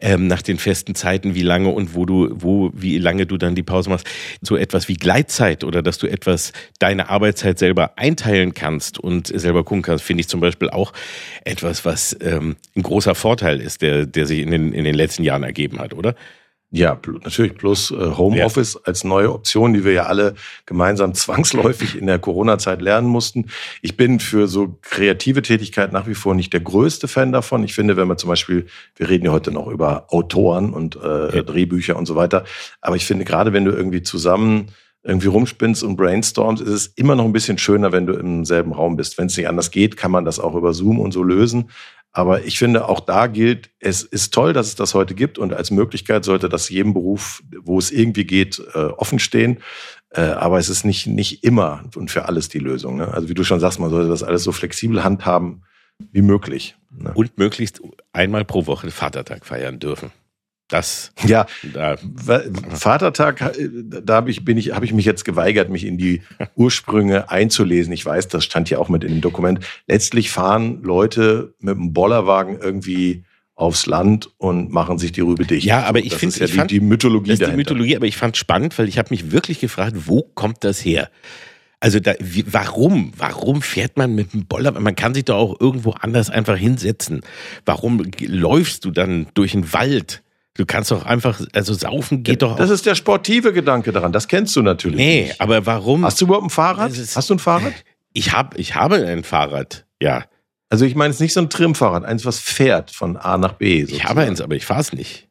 [0.00, 3.56] Ähm, nach den festen Zeiten, wie lange und wo du, wo, wie lange du dann
[3.56, 4.06] die Pause machst.
[4.40, 9.64] So etwas wie Gleitzeit oder dass du etwas deine Arbeitszeit selber einteilen kannst und selber
[9.64, 10.92] gucken kannst, finde ich zum Beispiel auch
[11.44, 15.24] etwas, was ähm, ein großer Vorteil ist, der, der sich in den, in den letzten
[15.24, 16.14] Jahren ergeben hat, oder?
[16.70, 18.80] Ja, natürlich plus äh, Homeoffice ja.
[18.84, 20.34] als neue Option, die wir ja alle
[20.66, 23.46] gemeinsam zwangsläufig in der Corona-Zeit lernen mussten.
[23.80, 27.64] Ich bin für so kreative Tätigkeit nach wie vor nicht der größte Fan davon.
[27.64, 31.36] Ich finde, wenn man zum Beispiel, wir reden ja heute noch über Autoren und äh,
[31.36, 31.42] ja.
[31.42, 32.44] Drehbücher und so weiter,
[32.82, 34.66] aber ich finde gerade, wenn du irgendwie zusammen
[35.04, 38.72] irgendwie rumspinnst und brainstormst, ist es immer noch ein bisschen schöner, wenn du im selben
[38.72, 39.16] Raum bist.
[39.16, 41.70] Wenn es nicht anders geht, kann man das auch über Zoom und so lösen.
[42.12, 45.52] Aber ich finde, auch da gilt, es ist toll, dass es das heute gibt und
[45.52, 49.58] als Möglichkeit sollte das jedem Beruf, wo es irgendwie geht, äh, offen stehen.
[50.10, 52.96] Äh, aber es ist nicht, nicht immer und für alles die Lösung.
[52.96, 53.08] Ne?
[53.08, 55.64] Also wie du schon sagst, man sollte das alles so flexibel handhaben
[56.12, 56.76] wie möglich.
[56.90, 57.12] Ne?
[57.14, 60.10] Und möglichst einmal pro Woche Vatertag feiern dürfen.
[60.68, 61.12] Das.
[61.26, 61.96] Ja, da.
[62.68, 63.68] Vatertag, äh,
[64.02, 66.22] da hab ich, bin ich, habe ich mich jetzt geweigert, mich in die
[66.56, 67.92] Ursprünge einzulesen.
[67.92, 69.60] Ich weiß, das stand ja auch mit in dem Dokument.
[69.86, 75.66] Letztlich fahren Leute mit einem Bollerwagen irgendwie aufs Land und machen sich die Rübe dicht.
[75.66, 78.16] Ja, aber ich finde ja die, fand, die Mythologie das ist die Mythologie, aber ich
[78.16, 81.10] fand spannend, weil ich habe mich wirklich gefragt, wo kommt das her?
[81.80, 83.12] Also da, wie, warum?
[83.16, 84.78] Warum fährt man mit dem Boller?
[84.78, 87.22] Man kann sich doch auch irgendwo anders einfach hinsetzen.
[87.64, 90.22] Warum läufst du dann durch den Wald?
[90.58, 92.56] Du kannst doch einfach, also saufen geht doch auch.
[92.56, 94.96] Das ist der sportive Gedanke daran, das kennst du natürlich.
[94.96, 95.40] Nee, nicht.
[95.40, 96.04] aber warum?
[96.04, 96.90] Hast du überhaupt ein Fahrrad?
[96.90, 97.72] Hast du ein Fahrrad?
[98.12, 100.24] Ich habe ich habe ein Fahrrad, ja.
[100.68, 103.52] Also ich meine, es ist nicht so ein Trimfahrrad, eins, was fährt von A nach
[103.52, 103.82] B.
[103.82, 104.02] Sozusagen.
[104.02, 105.27] Ich habe eins, aber ich fahre es nicht.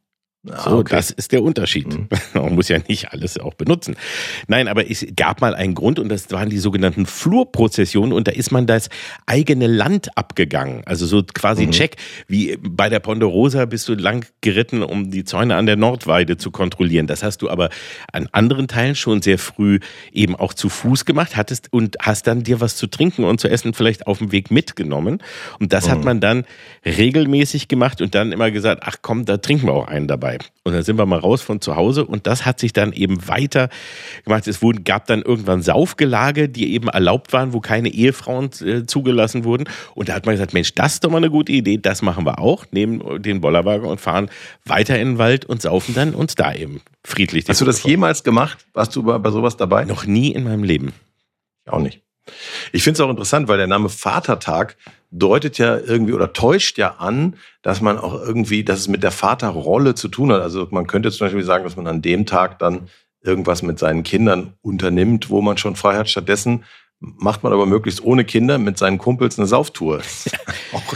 [0.50, 0.96] Ah, so, okay.
[0.96, 1.88] das ist der Unterschied.
[1.88, 2.08] Mhm.
[2.34, 3.96] Man muss ja nicht alles auch benutzen.
[4.48, 8.32] Nein, aber es gab mal einen Grund und das waren die sogenannten Flurprozessionen und da
[8.32, 8.90] ist man das
[9.26, 10.84] eigene Land abgegangen.
[10.86, 11.72] Also so quasi mhm.
[11.72, 11.98] Check,
[12.28, 16.52] wie bei der Ponderosa bist du lang geritten, um die Zäune an der Nordweide zu
[16.52, 17.08] kontrollieren.
[17.08, 17.70] Das hast du aber
[18.12, 19.80] an anderen Teilen schon sehr früh
[20.12, 23.50] eben auch zu Fuß gemacht, hattest und hast dann dir was zu trinken und zu
[23.50, 25.22] essen vielleicht auf dem Weg mitgenommen.
[25.60, 25.92] Und das mhm.
[25.92, 26.46] hat man dann
[26.86, 30.27] regelmäßig gemacht und dann immer gesagt, ach komm, da trinken wir auch einen dabei.
[30.64, 33.28] Und dann sind wir mal raus von zu Hause und das hat sich dann eben
[33.28, 33.70] weiter
[34.26, 34.48] gemacht.
[34.48, 39.44] Es wurden, gab dann irgendwann Saufgelage, die eben erlaubt waren, wo keine Ehefrauen äh, zugelassen
[39.44, 39.66] wurden.
[39.96, 42.26] Und da hat man gesagt, Mensch, das ist doch mal eine gute Idee, das machen
[42.26, 44.30] wir auch, nehmen den Bollerwagen und fahren
[44.66, 47.46] weiter in den Wald und saufen dann uns da eben friedlich.
[47.48, 48.66] Hast du das jemals gemacht?
[48.74, 49.86] Warst du bei, bei sowas dabei?
[49.86, 50.94] Noch nie in meinem Leben.
[51.66, 52.02] auch nicht.
[52.72, 54.76] Ich finde es auch interessant, weil der Name Vatertag
[55.12, 59.12] deutet ja irgendwie oder täuscht ja an, dass man auch irgendwie, dass es mit der
[59.12, 60.42] Vaterrolle zu tun hat.
[60.42, 62.90] Also man könnte zum Beispiel sagen, dass man an dem Tag dann
[63.24, 66.10] irgendwas mit seinen Kindern unternimmt, wo man schon frei hat.
[66.10, 66.64] Stattdessen
[67.00, 70.02] macht man aber möglichst ohne Kinder mit seinen Kumpels eine Sauftour.
[70.74, 70.96] auch,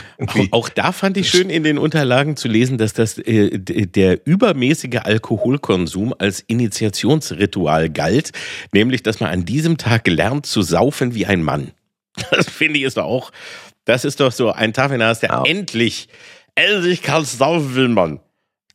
[0.52, 5.00] auch, da fand ich schön in den Unterlagen zu lesen, dass das äh, der übermäßige
[5.04, 8.32] Alkoholkonsum als Initiationsritual galt,
[8.74, 11.71] nämlich dass man an diesem Tag lernt zu saufen wie ein Mann.
[12.32, 13.32] Das finde ich ist auch,
[13.86, 15.44] das ist doch so ein Tag, wenn du hast, der ja.
[15.44, 16.08] endlich,
[16.56, 18.20] endlich kannst saufen will man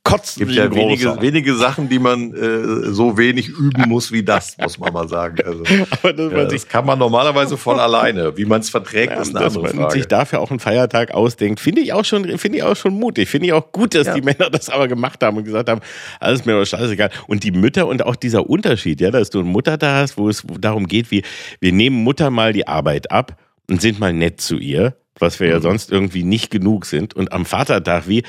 [0.06, 4.56] kotzen gibt ja wenige, wenige Sachen, die man äh, so wenig üben muss wie das,
[4.58, 5.38] muss man mal sagen.
[5.44, 8.36] Also, das, ja, das kann man normalerweise von alleine.
[8.36, 11.60] Wie man es verträgt, ja, ist eine andere man sich dafür auch einen Feiertag ausdenkt,
[11.60, 13.28] finde ich auch schon, finde ich auch schon mutig.
[13.28, 14.14] Finde ich auch gut, dass ja.
[14.14, 15.80] die Männer das aber gemacht haben und gesagt haben,
[16.20, 17.10] alles mir doch scheißegal.
[17.26, 20.28] Und die Mütter und auch dieser Unterschied, ja, dass du eine Mutter da hast, wo
[20.28, 21.22] es darum geht, wie
[21.60, 23.36] wir nehmen Mutter mal die Arbeit ab
[23.70, 25.52] und sind mal nett zu ihr, was wir mhm.
[25.54, 27.14] ja sonst irgendwie nicht genug sind.
[27.14, 28.22] Und am Vatertag wie,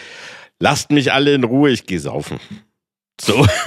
[0.59, 2.39] lasst mich alle in Ruhe, ich gehe saufen.
[3.19, 3.45] So.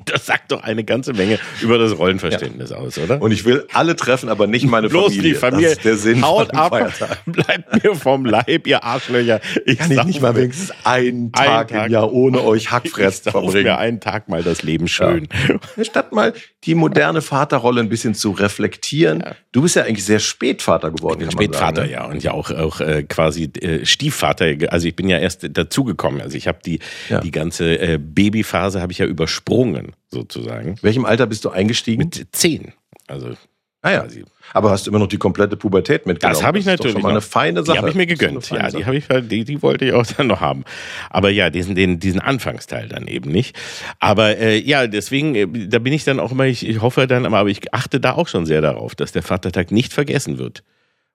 [0.10, 2.76] Das sagt doch eine ganze Menge über das Rollenverständnis ja.
[2.76, 3.20] aus, oder?
[3.20, 5.22] Und ich will alle treffen, aber nicht meine Bloß Familie.
[5.22, 5.68] die Familie.
[5.68, 6.70] Das ist der Sinn Haut ab,
[7.26, 9.40] bleibt mir vom Leib, ihr Arschlöcher.
[9.66, 13.64] Ich kann ich nicht mal wenigstens einen Tag, Tag, im Jahr ohne euch Hackfressen verbringen.
[13.64, 15.28] mir einen Tag mal das Leben schön.
[15.76, 15.84] Ja.
[15.84, 16.32] Statt mal
[16.64, 19.20] die moderne Vaterrolle ein bisschen zu reflektieren.
[19.20, 19.34] Ja.
[19.52, 21.20] Du bist ja eigentlich sehr spät Vater geworden.
[21.22, 21.92] Ich bin Spätvater, sagen, ne?
[21.92, 22.04] ja.
[22.06, 24.46] Und ja auch, auch äh, quasi äh, Stiefvater.
[24.68, 26.20] Also ich bin ja erst dazugekommen.
[26.20, 26.80] Also ich habe die,
[27.22, 30.76] die ganze äh, Babyphase habe ich ja übersprungen sozusagen.
[30.82, 31.98] Welchem Alter bist du eingestiegen?
[31.98, 32.72] Mit zehn.
[33.06, 33.34] Also
[33.82, 34.06] Ah ja.
[34.52, 36.34] Aber hast du immer noch die komplette Pubertät mitgenommen?
[36.34, 36.80] Das habe ich natürlich.
[36.80, 37.72] Das ist schon mal eine feine Sache.
[37.72, 38.50] Die habe ich mir gegönnt.
[38.50, 40.64] Ja, die habe ich, die, die wollte ich auch dann noch haben.
[41.08, 43.56] Aber ja, diesen, den, diesen Anfangsteil dann eben nicht.
[43.98, 47.24] Aber äh, ja, deswegen, äh, da bin ich dann auch immer, ich, ich hoffe dann,
[47.24, 50.62] aber ich achte da auch schon sehr darauf, dass der Vatertag nicht vergessen wird.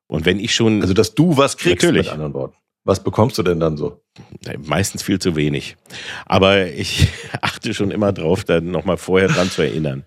[0.08, 0.82] Und wenn ich schon.
[0.82, 2.08] Also, dass du was kriegst, natürlich.
[2.08, 2.56] mit anderen Worten.
[2.86, 4.02] Was bekommst du denn dann so?
[4.60, 5.76] Meistens viel zu wenig.
[6.26, 7.08] Aber ich
[7.42, 10.06] achte schon immer drauf, dann nochmal vorher dran zu erinnern,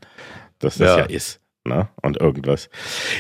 [0.61, 1.41] dass das ja, ja ist.
[1.65, 1.89] Ne?
[2.03, 2.71] Und irgendwas.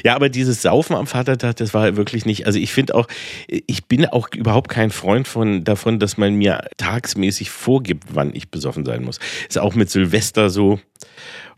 [0.04, 2.46] Ja, aber dieses Saufen am Vatertag, das war wirklich nicht.
[2.46, 3.08] Also ich finde auch,
[3.48, 8.50] ich bin auch überhaupt kein Freund von davon, dass man mir tagsmäßig vorgibt, wann ich
[8.50, 9.18] besoffen sein muss.
[9.48, 10.78] Ist auch mit Silvester so.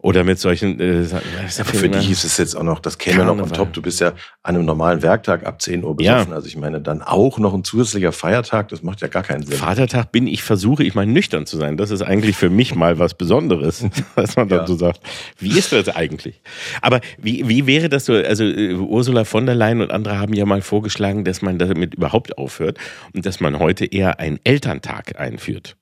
[0.02, 0.80] Oder mit solchen.
[0.80, 3.72] Äh, Aber für dich ist es jetzt auch noch, das käme noch on top.
[3.74, 6.30] Du bist ja an einem normalen Werktag ab 10 Uhr besoffen.
[6.30, 6.34] Ja.
[6.34, 9.58] Also ich meine, dann auch noch ein zusätzlicher Feiertag, das macht ja gar keinen Sinn.
[9.58, 11.76] Vatertag bin ich, versuche ich mal nüchtern zu sein.
[11.76, 13.84] Das ist eigentlich für mich mal was Besonderes,
[14.14, 14.66] was man dann ja.
[14.66, 15.00] so sagt.
[15.38, 16.40] Wie ist das eigentlich?
[16.80, 18.14] Aber wie, wie wäre das so?
[18.14, 21.94] Also äh, Ursula von der Leyen und andere haben ja mal vorgeschlagen, dass man damit
[21.94, 22.78] überhaupt aufhört
[23.12, 25.76] und dass man heute eher einen Elterntag einführt.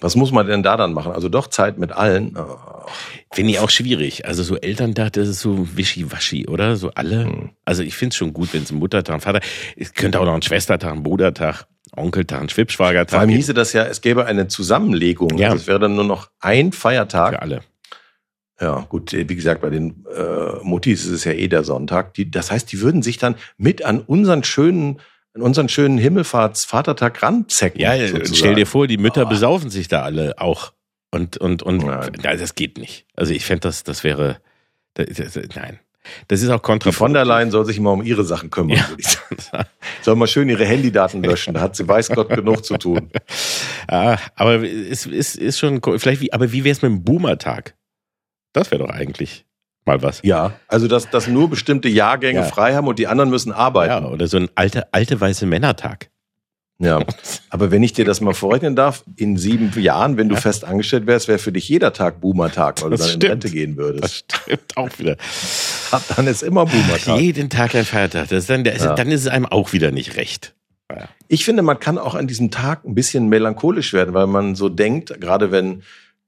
[0.00, 1.12] Was muss man denn da dann machen?
[1.12, 2.36] Also doch Zeit mit allen.
[2.36, 2.56] Oh.
[3.32, 4.26] Finde ich auch schwierig.
[4.26, 6.76] Also so Elterntag, das ist so wischiwaschi, oder?
[6.76, 7.24] So alle.
[7.24, 7.50] Hm.
[7.64, 9.40] Also ich finde es schon gut, wenn es ein Muttertag, Vater,
[9.76, 13.10] es könnte auch noch ein Schwestertag, ein Brudertag, Onkeltag, ein Schwibschwagertag.
[13.10, 15.38] Vor allem hieße das ja, es gäbe eine Zusammenlegung.
[15.38, 15.48] Ja.
[15.48, 17.34] Also es wäre dann nur noch ein Feiertag.
[17.34, 17.60] Für alle.
[18.60, 22.14] Ja, gut, wie gesagt, bei den äh, Muttis ist es ja eh der Sonntag.
[22.14, 24.98] Die, das heißt, die würden sich dann mit an unseren schönen
[25.36, 27.80] an unseren schönen Himmelfahrts-Vatertag ranzecken.
[27.80, 28.34] Ja, sozusagen.
[28.34, 29.28] stell dir vor, die Mütter oh.
[29.28, 30.72] besaufen sich da alle auch.
[31.10, 32.12] Und, und, und, nein.
[32.22, 33.06] das geht nicht.
[33.14, 34.38] Also ich fände, das, das wäre,
[34.94, 35.78] das, das, nein.
[36.28, 36.90] Das ist auch kontra.
[36.90, 38.88] Die von der Leyen soll sich immer um ihre Sachen kümmern, ja.
[38.88, 39.68] würde ich sagen.
[40.02, 43.10] Soll mal schön ihre Handydaten löschen, da hat sie weiß Gott genug zu tun.
[43.90, 47.74] Ja, aber es ist, ist schon, vielleicht wie, aber wie wäre es mit dem Boomer-Tag?
[48.52, 49.46] Das wäre doch eigentlich
[49.86, 50.20] mal was.
[50.22, 52.44] Ja, also dass, dass nur bestimmte Jahrgänge ja.
[52.44, 54.04] frei haben und die anderen müssen arbeiten.
[54.04, 56.10] Ja, oder so ein alte, alte weiße Männertag.
[56.78, 57.00] Ja,
[57.48, 60.40] aber wenn ich dir das mal vorrechnen darf, in sieben Jahren, wenn du ja.
[60.42, 63.24] fest angestellt wärst, wäre für dich jeder Tag Boomer-Tag, weil das du dann stimmt.
[63.24, 64.26] in Rente gehen würdest.
[64.28, 65.16] Das stimmt auch wieder.
[66.16, 67.18] Dann ist immer Boomer-Tag.
[67.18, 68.28] Jeden Tag ein Feiertag.
[68.28, 68.94] Das ist dann, ja.
[68.94, 70.54] dann ist es einem auch wieder nicht recht.
[70.90, 71.08] Ja.
[71.28, 74.68] Ich finde, man kann auch an diesem Tag ein bisschen melancholisch werden, weil man so
[74.68, 75.82] denkt, gerade wenn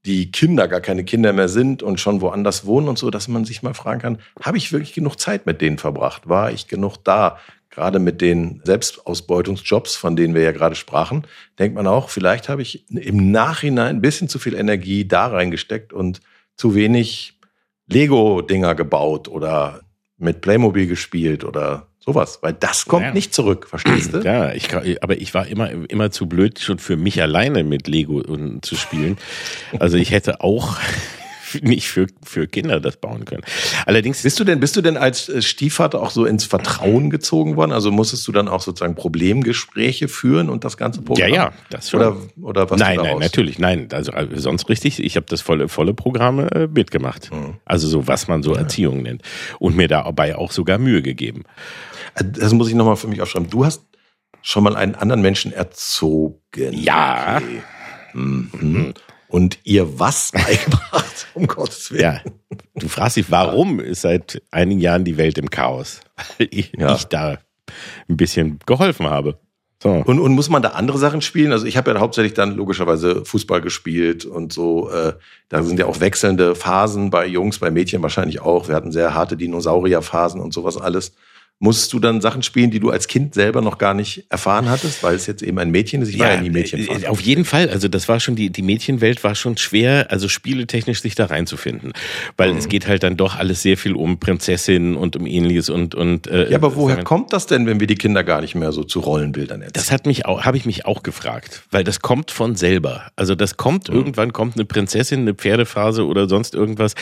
[0.07, 3.45] die Kinder gar keine Kinder mehr sind und schon woanders wohnen und so, dass man
[3.45, 6.29] sich mal fragen kann, habe ich wirklich genug Zeit mit denen verbracht?
[6.29, 7.39] War ich genug da?
[7.71, 11.27] Gerade mit den Selbstausbeutungsjobs, von denen wir ja gerade sprachen,
[11.59, 15.93] denkt man auch, vielleicht habe ich im Nachhinein ein bisschen zu viel Energie da reingesteckt
[15.93, 16.21] und
[16.57, 17.39] zu wenig
[17.87, 19.83] Lego-Dinger gebaut oder
[20.17, 23.13] mit Playmobil gespielt oder Sowas, weil das kommt ja.
[23.13, 24.19] nicht zurück, verstehst du?
[24.25, 28.23] Ja, ich, aber ich war immer, immer zu blöd, schon für mich alleine mit Lego
[28.63, 29.19] zu spielen.
[29.79, 30.79] Also ich hätte auch
[31.63, 33.43] nicht für, für Kinder das bauen können.
[33.87, 34.23] Allerdings.
[34.23, 37.73] Bist du denn, bist du denn als äh, Stiefvater auch so ins Vertrauen gezogen worden?
[37.73, 41.29] Also musstest du dann auch sozusagen Problemgespräche führen und das ganze Programm?
[41.29, 42.01] Ja, ja, das schon.
[42.01, 42.79] Oder, oder was?
[42.79, 43.89] Nein, nein, natürlich, nein.
[43.93, 45.03] Also äh, sonst richtig.
[45.03, 47.33] Ich habe das volle, volle Programme äh, mitgemacht.
[47.33, 47.55] Mhm.
[47.65, 49.23] Also so, was man so Erziehung nennt.
[49.59, 51.45] Und mir dabei auch sogar Mühe gegeben.
[52.15, 53.51] Das muss ich nochmal für mich aufschreiben.
[53.51, 53.83] Du hast
[54.43, 56.73] schon mal einen anderen Menschen erzogen.
[56.73, 57.37] Ja.
[57.39, 57.63] Okay.
[58.15, 58.95] Mhm.
[59.29, 62.03] Und ihr was beigebracht, um Gottes Willen.
[62.03, 62.21] Ja.
[62.75, 66.01] Du fragst dich, warum ist seit einigen Jahren die Welt im Chaos?
[66.39, 66.95] Weil ich, Ja.
[66.95, 67.39] ich da
[68.09, 69.39] ein bisschen geholfen habe.
[69.83, 69.91] So.
[69.91, 71.53] Und, und muss man da andere Sachen spielen?
[71.53, 74.91] Also ich habe ja hauptsächlich dann logischerweise Fußball gespielt und so.
[74.91, 75.13] Äh,
[75.51, 78.67] da sind ja auch wechselnde Phasen bei Jungs, bei Mädchen wahrscheinlich auch.
[78.69, 81.13] Wir hatten sehr harte Dinosaurierphasen und sowas alles.
[81.61, 85.03] Musstest du dann Sachen spielen, die du als Kind selber noch gar nicht erfahren hattest,
[85.03, 86.11] weil es jetzt eben ein Mädchen ist?
[86.11, 86.87] Ich war ja nie Mädchen.
[87.03, 87.69] äh, auf jeden Fall.
[87.69, 91.95] Also das war schon die die Mädchenwelt war schon schwer, also spieletechnisch sich da reinzufinden,
[92.37, 92.59] weil Mhm.
[92.59, 96.29] es geht halt dann doch alles sehr viel um Prinzessinnen und um ähnliches und und.
[96.29, 98.71] Äh, Ja, aber woher sagen kommt das denn, wenn wir die Kinder gar nicht mehr
[98.71, 99.73] so zu Rollenbildern erzählen?
[99.75, 103.11] Das hat mich auch, habe ich mich auch gefragt, weil das kommt von selber.
[103.17, 103.97] Also das kommt Mhm.
[103.97, 106.95] irgendwann kommt eine Prinzessin, eine Pferdephase oder sonst irgendwas.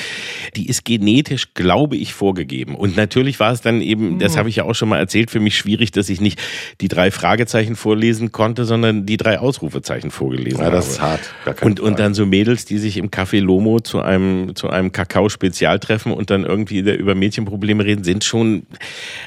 [0.57, 2.75] Die ist genetisch, glaube ich, vorgegeben.
[2.75, 4.19] Und natürlich war es dann eben, Mhm.
[4.19, 6.40] das habe ich ja auch schon mal erzählt, für mich schwierig, dass ich nicht
[6.80, 11.18] die drei Fragezeichen vorlesen konnte, sondern die drei Ausrufezeichen vorgelesen Ja, das habe.
[11.18, 11.62] ist hart.
[11.64, 15.80] Und, und dann so Mädels, die sich im Café Lomo zu einem, zu einem Kakao-Spezial
[15.80, 18.68] treffen und dann irgendwie über Mädchenprobleme reden, sind schon,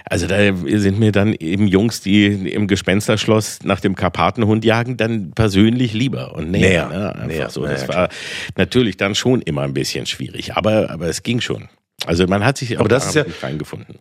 [0.05, 5.31] also da sind mir dann eben Jungs, die im Gespensterschloss nach dem Karpatenhund jagen, dann
[5.31, 6.87] persönlich lieber und näher.
[6.87, 6.97] Näher.
[6.97, 7.09] Ne?
[7.15, 7.49] Einfach Näher.
[7.49, 7.63] so.
[7.63, 8.09] Na Das war
[8.55, 11.67] natürlich dann schon immer ein bisschen schwierig, aber, aber es ging schon.
[12.05, 13.97] Also man hat sich auch Aber das da ist ja- reingefunden.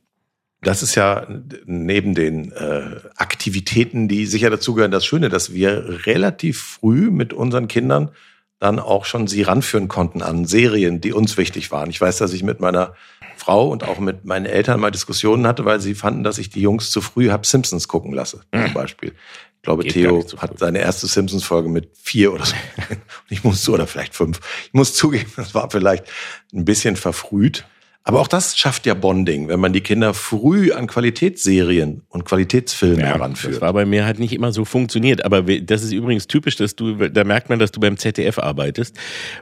[0.60, 1.26] Das ist ja
[1.66, 7.68] neben den äh, Aktivitäten, die sicher dazugehören, das Schöne, dass wir relativ früh mit unseren
[7.68, 8.10] Kindern
[8.58, 11.90] dann auch schon sie ranführen konnten an Serien, die uns wichtig waren.
[11.90, 12.94] Ich weiß, dass ich mit meiner
[13.36, 16.60] Frau und auch mit meinen Eltern mal Diskussionen hatte, weil sie fanden, dass ich die
[16.60, 19.14] Jungs zu früh hab Simpsons gucken lasse, zum Beispiel.
[19.56, 22.54] Ich glaube, Geht Theo hat seine erste Simpsons-Folge mit vier oder so.
[23.28, 24.40] Ich muss oder vielleicht fünf.
[24.66, 26.04] Ich muss zugeben, das war vielleicht
[26.52, 27.64] ein bisschen verfrüht.
[28.08, 33.02] Aber auch das schafft ja Bonding, wenn man die Kinder früh an Qualitätsserien und Qualitätsfilme
[33.02, 33.56] Ja, heranführt.
[33.56, 35.26] das war bei mir halt nicht immer so funktioniert.
[35.26, 38.96] Aber das ist übrigens typisch, dass du, da merkt man, dass du beim ZDF arbeitest,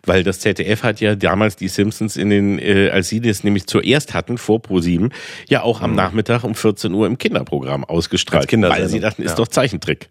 [0.05, 3.68] weil das ZDF hat ja damals die Simpsons in den, äh, als sie das nämlich
[3.68, 5.12] zuerst hatten, vor Pro7,
[5.46, 8.50] ja auch am Nachmittag um 14 Uhr im Kinderprogramm ausgestrahlt.
[8.50, 8.62] Mhm.
[8.62, 9.37] Weil sie dachten, ist ja.
[9.37, 10.11] doch Zeichentrick.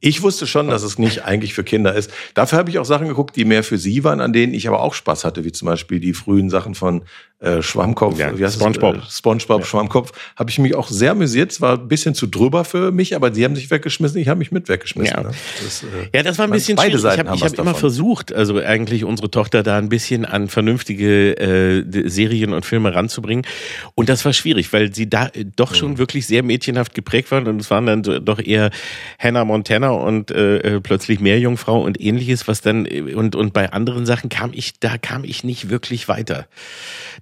[0.00, 2.10] Ich wusste schon, dass es nicht eigentlich für Kinder ist.
[2.34, 4.80] Dafür habe ich auch Sachen geguckt, die mehr für sie waren, an denen ich aber
[4.80, 7.04] auch Spaß hatte, wie zum Beispiel die frühen Sachen von
[7.40, 8.56] äh, Schwammkopf, Ja, wie heißt?
[8.56, 8.96] SpongeBob.
[8.96, 10.12] Äh, SpongeBob, Schwammkopf.
[10.36, 11.52] Habe ich mich auch sehr amüsiert.
[11.52, 14.38] Es war ein bisschen zu drüber für mich, aber sie haben sich weggeschmissen, ich habe
[14.38, 15.16] mich mit weggeschmissen.
[15.16, 15.22] Ja.
[15.22, 15.30] Ne?
[15.64, 17.02] Das, äh, Ja, das war ein bisschen beide schwierig.
[17.02, 17.80] Seiten ich habe haben ich hab immer davon.
[17.80, 23.46] versucht, also eigentlich unsere Tochter da ein bisschen an vernünftige äh, Serien und Filme ranzubringen.
[23.94, 25.76] Und das war schwierig, weil sie da äh, doch Mhm.
[25.76, 27.46] schon wirklich sehr mädchenhaft geprägt waren.
[27.46, 28.70] Und es waren dann doch eher
[29.18, 34.28] Hannah Montana und äh, plötzlich Meerjungfrau und ähnliches, was dann und und bei anderen Sachen
[34.28, 36.46] kam ich, da kam ich nicht wirklich weiter.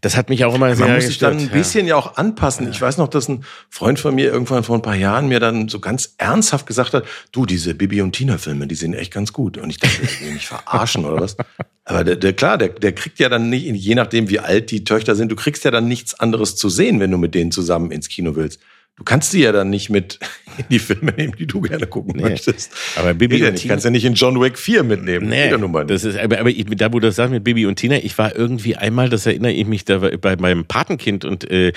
[0.00, 1.96] Das hat mich auch immer sehr Man muss sich dann ein bisschen ja.
[1.96, 2.70] auch anpassen.
[2.70, 5.68] Ich weiß noch, dass ein Freund von mir irgendwann vor ein paar Jahren mir dann
[5.68, 9.32] so ganz ernsthaft gesagt hat, du, diese Bibi und Tina Filme, die sind echt ganz
[9.32, 9.58] gut.
[9.58, 11.36] Und ich dachte, ich will mich verarschen oder was.
[11.84, 14.84] Aber der, der klar, der, der kriegt ja dann nicht, je nachdem wie alt die
[14.84, 17.90] Töchter sind, du kriegst ja dann nichts anderes zu sehen, wenn du mit denen zusammen
[17.90, 18.60] ins Kino willst.
[18.98, 20.18] Du kannst sie ja dann nicht mit
[20.58, 22.22] in die Filme nehmen, die du gerne gucken Nee.
[22.30, 22.72] möchtest.
[22.96, 23.62] Aber Bibi Geht ja und nicht.
[23.62, 25.28] Tina- kannst ja nicht in John Wick 4 mitnehmen.
[25.28, 27.76] Nee, ja das ist, aber, aber ich, da, wo du das sagst mit Bibi und
[27.76, 31.48] Tina, ich war irgendwie einmal, das erinnere ich mich, da war bei meinem Patenkind und
[31.50, 31.72] äh,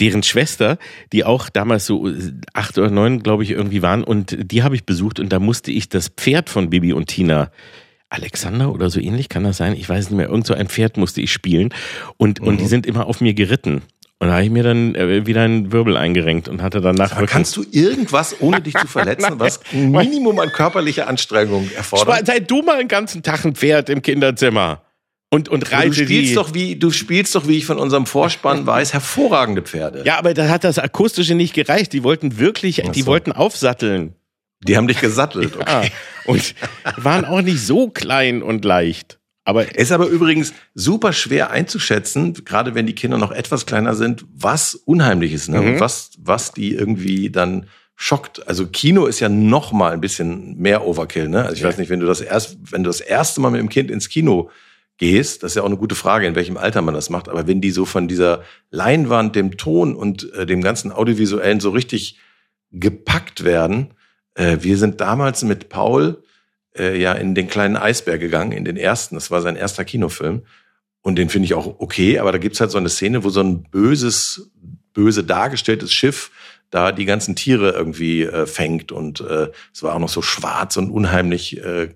[0.00, 0.78] deren Schwester,
[1.12, 2.14] die auch damals so äh,
[2.54, 5.72] acht oder neun, glaube ich, irgendwie waren und die habe ich besucht und da musste
[5.72, 7.50] ich das Pferd von Bibi und Tina
[8.08, 10.96] Alexander oder so ähnlich kann das sein, ich weiß nicht mehr, irgend so ein Pferd
[10.96, 11.70] musste ich spielen
[12.18, 12.58] und, und Mhm.
[12.58, 13.82] die sind immer auf mir geritten.
[14.22, 17.26] Und da habe ich mir dann äh, wieder einen Wirbel eingerenkt und hatte danach Aber
[17.26, 22.24] kannst du irgendwas, ohne dich zu verletzen, was ein Minimum an körperlicher Anstrengung erfordert?
[22.24, 24.82] Sei du mal einen ganzen Tag ein Pferd im Kinderzimmer
[25.28, 26.34] und, und reite Du spielst die.
[26.36, 30.04] doch wie, du spielst doch, wie ich von unserem Vorspann weiß, hervorragende Pferde.
[30.04, 31.92] Ja, aber da hat das Akustische nicht gereicht.
[31.92, 33.06] Die wollten wirklich, die so.
[33.06, 34.14] wollten aufsatteln.
[34.62, 35.56] Die haben dich gesattelt.
[35.60, 35.66] Okay.
[35.66, 35.90] Ja.
[36.26, 36.54] Und
[36.96, 39.18] waren auch nicht so klein und leicht.
[39.44, 44.24] Aber Ist aber übrigens super schwer einzuschätzen, gerade wenn die Kinder noch etwas kleiner sind,
[44.34, 45.60] was unheimlich ist, ne?
[45.60, 45.66] Mhm.
[45.66, 48.46] Und was, was die irgendwie dann schockt.
[48.48, 51.42] Also Kino ist ja noch mal ein bisschen mehr Overkill, ne?
[51.42, 51.68] Also ich Ja.
[51.68, 54.08] weiß nicht, wenn du das erst, wenn du das erste Mal mit dem Kind ins
[54.08, 54.50] Kino
[54.98, 57.46] gehst, das ist ja auch eine gute Frage, in welchem Alter man das macht, aber
[57.48, 62.18] wenn die so von dieser Leinwand, dem Ton und äh, dem ganzen Audiovisuellen so richtig
[62.70, 63.94] gepackt werden,
[64.34, 66.22] äh, wir sind damals mit Paul
[66.76, 69.14] äh, ja in den kleinen Eisberg gegangen, in den ersten.
[69.14, 70.42] Das war sein erster Kinofilm.
[71.02, 73.40] Und den finde ich auch okay, aber da gibt's halt so eine Szene, wo so
[73.40, 74.50] ein böses,
[74.92, 76.30] böse dargestelltes Schiff
[76.70, 78.92] da die ganzen Tiere irgendwie äh, fängt.
[78.92, 81.90] Und äh, es war auch noch so schwarz und unheimlich äh,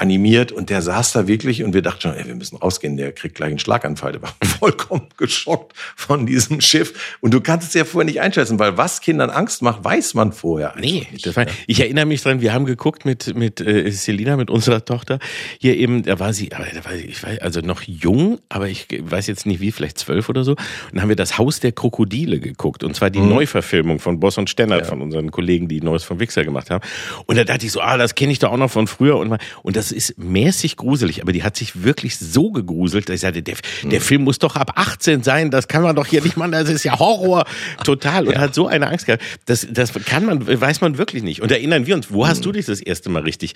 [0.00, 3.12] animiert und der saß da wirklich und wir dachten schon, ey, wir müssen rausgehen, der
[3.12, 4.12] kriegt gleich einen Schlaganfall.
[4.12, 7.18] Der war vollkommen geschockt von diesem Schiff.
[7.20, 10.32] Und du kannst es ja vorher nicht einschätzen, weil was Kindern Angst macht, weiß man
[10.32, 10.74] vorher.
[10.78, 14.50] Nee, das war, ich erinnere mich dran, wir haben geguckt mit, mit äh, Selina, mit
[14.50, 15.18] unserer Tochter.
[15.58, 18.86] Hier eben, da war sie, aber da war, ich weiß, also noch jung, aber ich
[18.98, 20.52] weiß jetzt nicht wie, vielleicht zwölf oder so.
[20.52, 20.58] Und
[20.94, 22.84] dann haben wir das Haus der Krokodile geguckt.
[22.84, 23.28] Und zwar die mhm.
[23.28, 24.86] Neuverfilmung von Boss und Stennert, ja.
[24.86, 26.82] von unseren Kollegen, die Neues vom Wichser gemacht haben.
[27.26, 29.18] Und da dachte ich so, ah, das kenne ich doch auch noch von früher.
[29.18, 33.20] Und, und das ist mäßig gruselig, aber die hat sich wirklich so gegruselt, dass ich
[33.20, 34.04] sagte, der, der mhm.
[34.04, 36.84] Film muss doch ab 18 sein, das kann man doch hier nicht machen, das ist
[36.84, 37.44] ja Horror,
[37.84, 38.26] total.
[38.26, 38.40] Und ja.
[38.40, 39.22] hat so eine Angst gehabt.
[39.46, 41.42] Das, das kann man, weiß man wirklich nicht.
[41.42, 43.54] Und erinnern wir uns, wo hast du dich das erste Mal richtig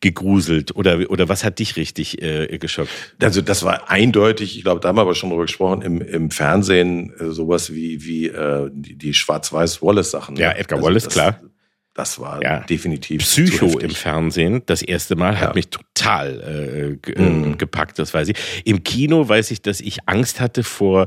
[0.00, 2.90] gegruselt oder, oder was hat dich richtig äh, geschockt?
[3.22, 6.30] Also das war eindeutig, ich glaube, da haben wir aber schon drüber gesprochen, im, im
[6.30, 10.36] Fernsehen äh, sowas wie, wie äh, die, die Schwarz-Weiß-Wallace-Sachen.
[10.36, 11.40] Ja, Edgar also Wallace, das, klar
[11.94, 12.60] das war ja.
[12.60, 14.62] definitiv Psycho im Fernsehen.
[14.66, 15.40] Das erste Mal ja.
[15.40, 17.56] hat mich total äh, mhm.
[17.56, 18.36] gepackt, das weiß ich.
[18.64, 21.06] Im Kino weiß ich, dass ich Angst hatte vor,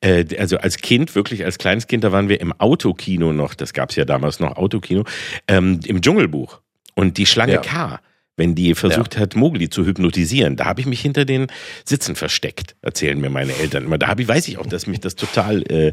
[0.00, 3.72] äh, also als Kind, wirklich als kleines Kind, da waren wir im Autokino noch, das
[3.72, 5.04] gab es ja damals noch Autokino,
[5.46, 6.60] ähm, im Dschungelbuch.
[6.96, 7.60] Und die Schlange ja.
[7.60, 8.00] K
[8.36, 9.20] wenn die versucht ja.
[9.20, 10.56] hat, Mogli zu hypnotisieren.
[10.56, 11.46] Da habe ich mich hinter den
[11.84, 13.98] Sitzen versteckt, erzählen mir meine Eltern immer.
[13.98, 15.92] Da hab ich, weiß ich auch, dass mich das total äh,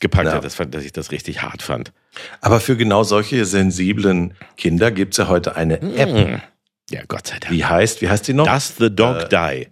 [0.00, 0.34] gepackt ja.
[0.34, 1.92] hat, dass, dass ich das richtig hart fand.
[2.40, 6.10] Aber für genau solche sensiblen Kinder gibt's ja heute eine App.
[6.10, 6.40] Hm.
[6.90, 7.52] Ja, Gott sei Dank.
[7.52, 8.46] Wie heißt, wie heißt die noch?
[8.46, 9.68] Does the Dog äh, Die.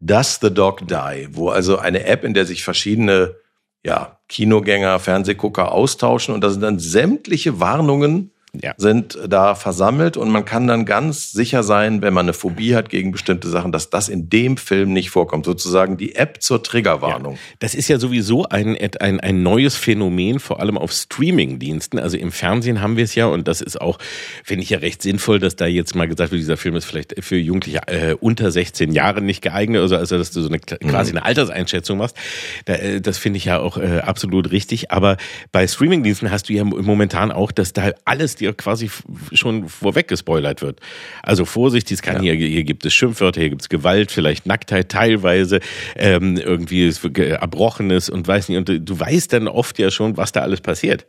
[0.00, 3.36] Does the Dog Die, wo also eine App, in der sich verschiedene
[3.84, 8.74] ja, Kinogänger, Fernsehgucker austauschen und da sind dann sämtliche Warnungen ja.
[8.76, 12.88] sind da versammelt und man kann dann ganz sicher sein, wenn man eine Phobie hat
[12.88, 15.44] gegen bestimmte Sachen, dass das in dem Film nicht vorkommt.
[15.44, 17.34] Sozusagen die App zur Triggerwarnung.
[17.34, 21.98] Ja, das ist ja sowieso ein, ein, ein neues Phänomen, vor allem auf Streaming-Diensten.
[21.98, 23.98] Also im Fernsehen haben wir es ja und das ist auch,
[24.44, 27.14] finde ich ja recht sinnvoll, dass da jetzt mal gesagt wird, dieser Film ist vielleicht
[27.24, 31.12] für Jugendliche äh, unter 16 Jahren nicht geeignet, also, also dass du so eine quasi
[31.12, 31.18] mhm.
[31.18, 32.16] eine Alterseinschätzung machst.
[32.64, 34.90] Da, äh, das finde ich ja auch äh, absolut richtig.
[34.90, 35.16] Aber
[35.52, 38.90] bei Streaming-Diensten hast du ja momentan auch, dass da alles dir quasi
[39.32, 40.80] schon vorweg gespoilert wird.
[41.22, 42.32] Also Vorsicht, es kann ja.
[42.32, 45.60] hier, hier gibt es Schimpfwörter, hier gibt es Gewalt, vielleicht Nacktheit teilweise,
[45.96, 48.58] ähm, irgendwie Erbrochenes und weiß nicht.
[48.58, 51.06] Und du, du weißt dann oft ja schon, was da alles passiert.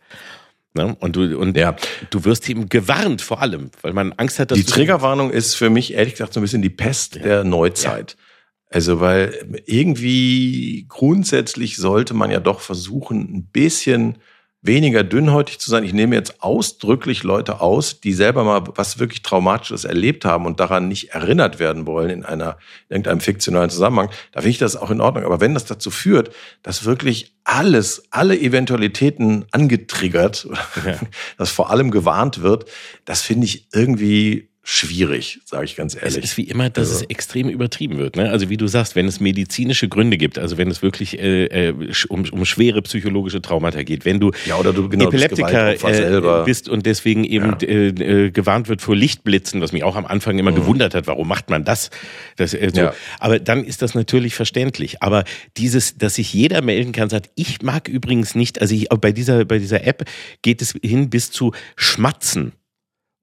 [0.73, 0.95] Ne?
[0.99, 1.75] Und du und ja.
[2.09, 5.69] du wirst eben gewarnt vor allem, weil man Angst hat, dass die Triggerwarnung ist für
[5.69, 7.21] mich ehrlich gesagt so ein bisschen die Pest ja.
[7.21, 8.17] der Neuzeit.
[8.17, 8.25] Ja.
[8.71, 14.17] Also weil irgendwie grundsätzlich sollte man ja doch versuchen, ein bisschen
[14.65, 15.83] weniger dünnhäutig zu sein.
[15.83, 20.59] Ich nehme jetzt ausdrücklich Leute aus, die selber mal was wirklich Traumatisches erlebt haben und
[20.59, 22.57] daran nicht erinnert werden wollen in einer
[22.89, 24.09] in irgendeinem fiktionalen Zusammenhang.
[24.31, 25.25] Da finde ich das auch in Ordnung.
[25.25, 26.31] Aber wenn das dazu führt,
[26.63, 30.47] dass wirklich alles, alle Eventualitäten angetriggert,
[30.85, 30.97] ja.
[31.37, 32.65] dass vor allem gewarnt wird,
[33.05, 36.17] das finde ich irgendwie schwierig, sage ich ganz ehrlich.
[36.17, 37.03] Es ist wie immer, dass also.
[37.03, 38.15] es extrem übertrieben wird.
[38.15, 38.31] Ne?
[38.31, 41.93] Also wie du sagst, wenn es medizinische Gründe gibt, also wenn es wirklich äh, äh
[42.09, 46.67] um, um schwere psychologische Traumata geht, wenn du, ja, oder du genau, Epileptiker äh, bist
[46.67, 47.67] und deswegen eben ja.
[47.67, 50.55] äh, äh, gewarnt wird vor Lichtblitzen, was mich auch am Anfang immer mhm.
[50.55, 51.91] gewundert hat, warum macht man das?
[52.35, 52.81] das äh, so.
[52.81, 52.93] ja.
[53.19, 55.03] Aber dann ist das natürlich verständlich.
[55.03, 55.25] Aber
[55.57, 59.45] dieses, dass sich jeder melden kann, sagt, ich mag übrigens nicht, also ich, bei dieser
[59.45, 60.05] bei dieser App
[60.41, 62.53] geht es hin bis zu Schmatzen.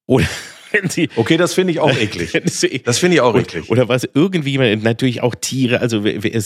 [0.06, 0.28] Oder
[0.72, 1.08] wenn sie.
[1.16, 2.32] Okay, das finde ich auch eklig.
[2.84, 3.70] Das finde ich auch eklig.
[3.70, 6.04] Oder was irgendwie natürlich auch Tiere, also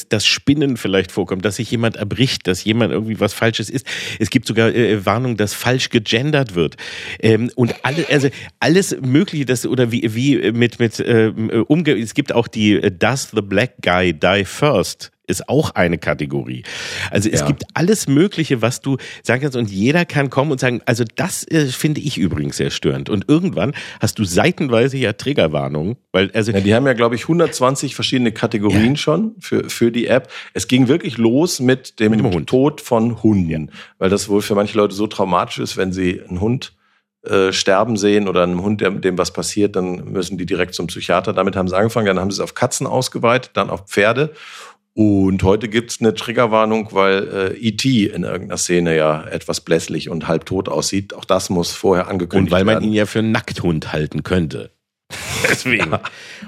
[0.09, 3.87] das Spinnen vielleicht vorkommt, dass sich jemand erbricht, dass jemand irgendwie was Falsches ist.
[4.19, 6.77] Es gibt sogar äh, Warnung, dass falsch gegendert wird.
[7.21, 8.29] Ähm, und alle, also
[8.61, 11.33] alles Mögliche, das oder wie wie mit mit äh,
[11.67, 11.93] umge.
[11.93, 16.63] Es gibt auch die äh, Does the Black Guy Die First ist auch eine Kategorie.
[17.11, 17.47] Also es ja.
[17.47, 21.47] gibt alles Mögliche, was du sagen kannst und jeder kann kommen und sagen, also das
[21.49, 23.11] äh, finde ich übrigens sehr störend.
[23.11, 27.23] Und irgendwann hast du seitenweise ja Triggerwarnungen, weil also ja, die haben ja glaube ich
[27.23, 28.97] 120 verschiedene Kategorien ja.
[28.97, 30.31] schon für für die App.
[30.55, 34.55] Es ging wirklich los mit dem, mit dem Tod von Hunden, weil das wohl für
[34.55, 36.73] manche Leute so traumatisch ist, wenn sie einen Hund
[37.27, 40.87] äh, sterben sehen oder einem Hund, dem, dem was passiert, dann müssen die direkt zum
[40.87, 41.33] Psychiater.
[41.33, 44.33] Damit haben sie angefangen, dann haben sie es auf Katzen ausgeweitet, dann auf Pferde
[44.97, 48.07] und heute gibt's eine Triggerwarnung, weil äh, E.T.
[48.07, 51.13] in irgendeiner Szene ja etwas blässlich und halbtot aussieht.
[51.13, 52.67] Auch das muss vorher angekündigt werden.
[52.67, 54.71] Und weil man ihn ja für einen Nackthund halten könnte.
[55.49, 55.93] Deswegen.
[55.93, 56.03] Ja.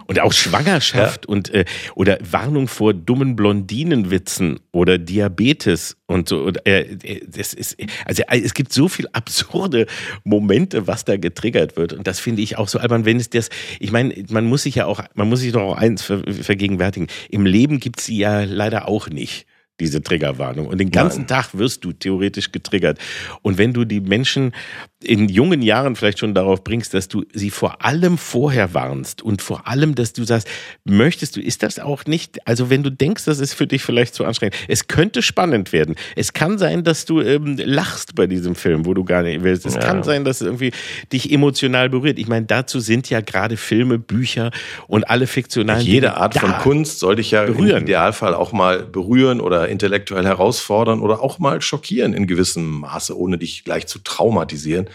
[0.06, 1.32] Und auch Schwangerschaft ja.
[1.32, 6.42] und äh, oder Warnung vor dummen Blondinenwitzen oder Diabetes und so.
[6.42, 9.86] Und, äh, das ist, also äh, es gibt so viel absurde
[10.24, 11.92] Momente, was da getriggert wird.
[11.92, 14.74] Und das finde ich auch so albern, wenn es das, ich meine, man muss sich
[14.74, 17.08] ja auch, man muss sich doch auch eins ver vergegenwärtigen.
[17.30, 19.46] Im Leben gibt's sie ja leider auch nicht
[19.80, 20.66] diese Triggerwarnung.
[20.66, 21.28] Und den ganzen Nein.
[21.28, 22.98] Tag wirst du theoretisch getriggert.
[23.42, 24.52] Und wenn du die Menschen
[25.00, 29.42] in jungen Jahren vielleicht schon darauf bringst, dass du sie vor allem vorher warnst und
[29.42, 30.48] vor allem, dass du sagst,
[30.84, 34.14] möchtest du, ist das auch nicht, also wenn du denkst, das ist für dich vielleicht
[34.14, 35.94] zu anstrengend, es könnte spannend werden.
[36.16, 39.66] Es kann sein, dass du ähm, lachst bei diesem Film, wo du gar nicht willst.
[39.66, 39.80] Es ja.
[39.80, 40.72] kann sein, dass es irgendwie
[41.12, 42.18] dich emotional berührt.
[42.18, 44.50] Ich meine, dazu sind ja gerade Filme, Bücher
[44.88, 47.78] und alle fiktionalen Jede Art von Kunst sollte ich ja berühren.
[47.78, 53.16] im Idealfall auch mal berühren oder intellektuell herausfordern oder auch mal schockieren in gewissem Maße,
[53.16, 54.87] ohne dich gleich zu traumatisieren.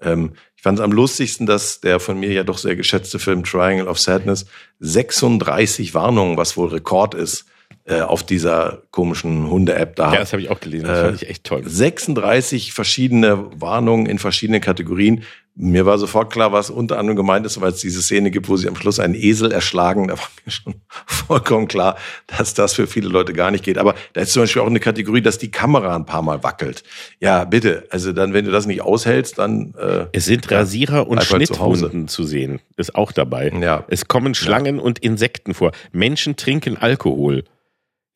[0.00, 3.44] Ähm, ich fand es am lustigsten, dass der von mir ja doch sehr geschätzte Film
[3.44, 4.46] Triangle of Sadness
[4.80, 7.46] 36 Warnungen, was wohl Rekord ist,
[7.88, 10.12] äh, auf dieser komischen Hunde-App da.
[10.12, 10.86] Ja, das habe ich auch gelesen.
[10.86, 11.62] Das fand ich echt toll.
[11.64, 15.22] 36 verschiedene Warnungen in verschiedenen Kategorien.
[15.54, 18.56] Mir war sofort klar, was unter anderem gemeint ist, weil es diese Szene gibt, wo
[18.56, 20.08] sie am Schluss einen Esel erschlagen.
[20.08, 20.74] Da war mir schon
[21.06, 23.78] vollkommen klar, dass das für viele Leute gar nicht geht.
[23.78, 26.82] Aber da ist zum Beispiel auch eine Kategorie, dass die Kamera ein paar Mal wackelt.
[27.20, 27.84] Ja, bitte.
[27.90, 29.74] Also dann, wenn du das nicht aushältst, dann.
[29.78, 32.60] Äh, es sind Rasierer und Schnittwunden zu, zu, sehen.
[32.76, 33.52] Ist auch dabei.
[33.60, 33.84] Ja.
[33.88, 34.82] Es kommen Schlangen ja.
[34.82, 35.70] und Insekten vor.
[35.92, 37.44] Menschen trinken Alkohol.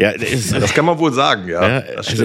[0.01, 1.81] Ja, das, das, kann man wohl sagen, ja.
[1.81, 2.25] ja also,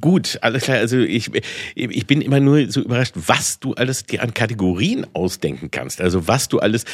[0.00, 0.78] gut, alles klar.
[0.78, 1.30] Also ich,
[1.74, 6.00] ich bin immer nur so überrascht, was du alles dir an Kategorien ausdenken kannst.
[6.00, 6.86] Also was du alles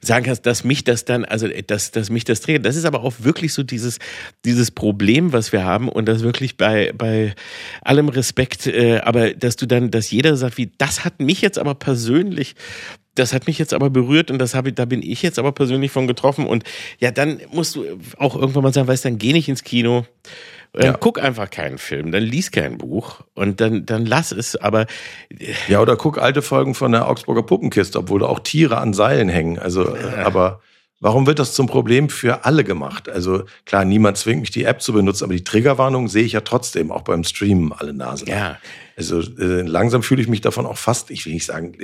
[0.00, 2.64] sagen kannst, dass mich das dann, also dass, dass mich das trägt.
[2.64, 3.98] Das ist aber auch wirklich so dieses,
[4.44, 7.34] dieses Problem, was wir haben und das wirklich bei, bei
[7.82, 11.58] allem Respekt, äh, aber dass du dann, dass jeder sagt, wie, das hat mich jetzt
[11.58, 12.54] aber persönlich
[13.18, 15.90] das hat mich jetzt aber berührt und das habe da bin ich jetzt aber persönlich
[15.90, 16.64] von getroffen und
[16.98, 17.84] ja, dann musst du
[18.18, 20.06] auch irgendwann mal sagen, weißt, dann geh nicht ins Kino.
[20.72, 20.92] Dann ja.
[20.92, 24.82] guck einfach keinen Film, dann lies kein Buch und dann, dann lass es, aber.
[25.30, 28.92] Äh, ja, oder guck alte Folgen von der Augsburger Puppenkiste, obwohl da auch Tiere an
[28.92, 29.58] Seilen hängen.
[29.58, 30.60] Also, äh, aber
[31.00, 33.08] warum wird das zum Problem für alle gemacht?
[33.08, 36.42] Also klar, niemand zwingt mich, die App zu benutzen, aber die Triggerwarnung sehe ich ja
[36.42, 38.26] trotzdem, auch beim Streamen alle Nase.
[38.26, 38.58] Ja.
[38.96, 41.74] Also äh, langsam fühle ich mich davon auch fast, ich will nicht sagen,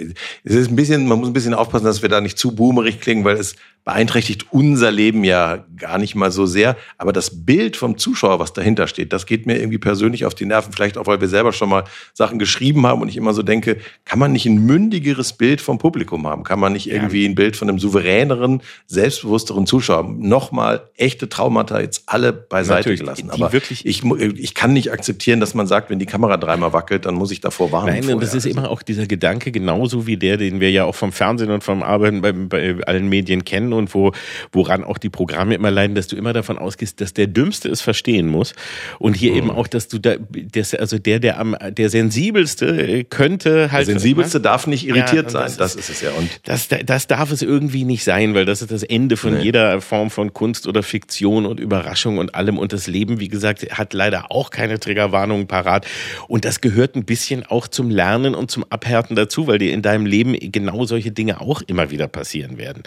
[0.44, 3.00] es ist ein bisschen, man muss ein bisschen aufpassen, dass wir da nicht zu boomerig
[3.00, 3.54] klingen, weil es
[3.84, 6.76] beeinträchtigt unser Leben ja gar nicht mal so sehr.
[6.98, 10.46] Aber das Bild vom Zuschauer, was dahinter steht, das geht mir irgendwie persönlich auf die
[10.46, 10.72] Nerven.
[10.72, 11.84] Vielleicht auch, weil wir selber schon mal
[12.14, 15.78] Sachen geschrieben haben und ich immer so denke, kann man nicht ein mündigeres Bild vom
[15.78, 16.44] Publikum haben?
[16.44, 20.04] Kann man nicht irgendwie ein Bild von einem souveräneren, selbstbewussteren Zuschauer?
[20.16, 23.30] Nochmal echte Traumata jetzt alle beiseite Natürlich, gelassen.
[23.30, 27.14] Aber ich, ich kann nicht akzeptieren, dass man sagt, wenn die Kamera dreimal wackelt, dann
[27.14, 28.00] muss ich davor warnen.
[28.00, 30.94] Nein, und das ist immer auch dieser Gedanke, genauso wie der, den wir ja auch
[30.94, 34.12] vom Fernsehen und vom Arbeiten bei, bei allen Medien kennen und wo,
[34.52, 37.80] woran auch die Programme immer leiden, dass du immer davon ausgehst, dass der Dümmste es
[37.80, 38.54] verstehen muss.
[38.98, 39.38] Und hier mhm.
[39.38, 40.14] eben auch, dass du da,
[40.52, 43.86] das, also der, der am, der sensibelste könnte halt.
[43.86, 46.10] Der sensibelste na, darf nicht irritiert ja, sein, das, ist, ist es ja.
[46.12, 49.42] Und das, das darf es irgendwie nicht sein, weil das ist das Ende von nee.
[49.42, 52.58] jeder Form von Kunst oder Fiktion und Überraschung und allem.
[52.58, 55.86] Und das Leben, wie gesagt, hat leider auch keine Triggerwarnungen parat.
[56.28, 59.82] Und das gehört ein bisschen auch zum Lernen und zum Abhärten dazu, weil dir in
[59.82, 62.82] deinem Leben genau solche Dinge auch immer wieder passieren werden.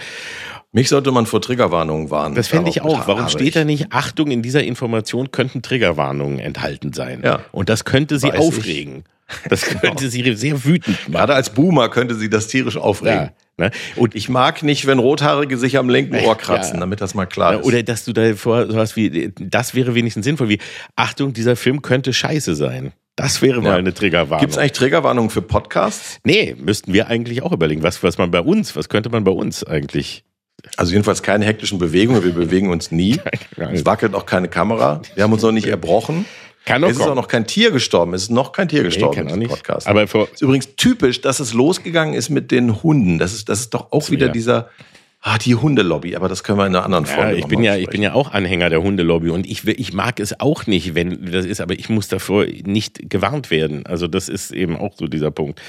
[0.71, 2.35] Mich sollte man vor Triggerwarnungen warnen.
[2.35, 3.07] Das fände ich auch.
[3.07, 7.21] Warum steht da nicht, Achtung, in dieser Information könnten Triggerwarnungen enthalten sein?
[7.23, 7.39] Ja.
[7.51, 8.97] Und das könnte sie Weiß aufregen.
[8.97, 9.49] Ich.
[9.49, 9.79] Das genau.
[9.79, 11.13] könnte sie sehr wütend machen.
[11.13, 13.31] Gerade als Boomer könnte sie das tierisch aufregen.
[13.57, 13.65] Ja.
[13.65, 13.71] Ne?
[13.95, 16.79] Und ich mag nicht, wenn Rothaarige sich am linken Ohr kratzen, ja.
[16.81, 17.65] damit das mal klar ist.
[17.65, 20.59] Oder dass du da vor sowas wie, das wäre wenigstens sinnvoll, wie,
[20.95, 22.91] Achtung, dieser Film könnte scheiße sein.
[23.15, 23.75] Das wäre mal ja.
[23.75, 24.41] eine Triggerwarnung.
[24.41, 26.19] Gibt es eigentlich Triggerwarnungen für Podcasts?
[26.25, 27.81] Nee, müssten wir eigentlich auch überlegen.
[27.81, 30.25] Was, was man bei uns, was könnte man bei uns eigentlich
[30.77, 32.23] also jedenfalls keine hektischen Bewegungen.
[32.23, 33.19] Wir bewegen uns nie.
[33.71, 35.01] Es wackelt auch keine Kamera.
[35.15, 36.25] Wir haben uns noch nicht erbrochen.
[36.65, 37.11] Kann es ist kommen.
[37.11, 38.13] auch noch kein Tier gestorben.
[38.13, 39.87] Es ist noch kein Tier gestorben nee, im Podcast.
[39.87, 43.19] Aber vor ist übrigens typisch, dass es losgegangen ist mit den Hunden.
[43.19, 44.31] Das ist, das ist doch auch wieder ja.
[44.31, 44.69] dieser
[45.27, 47.31] Ah, die Hundelobby, aber das können wir in einer anderen Folge.
[47.31, 50.19] Ja, ich bin ja, ich bin ja auch Anhänger der Hundelobby und ich, ich mag
[50.19, 53.87] es auch nicht, wenn das ist, aber ich muss davor nicht gewarnt werden.
[53.87, 55.59] Also das ist eben auch so dieser Punkt.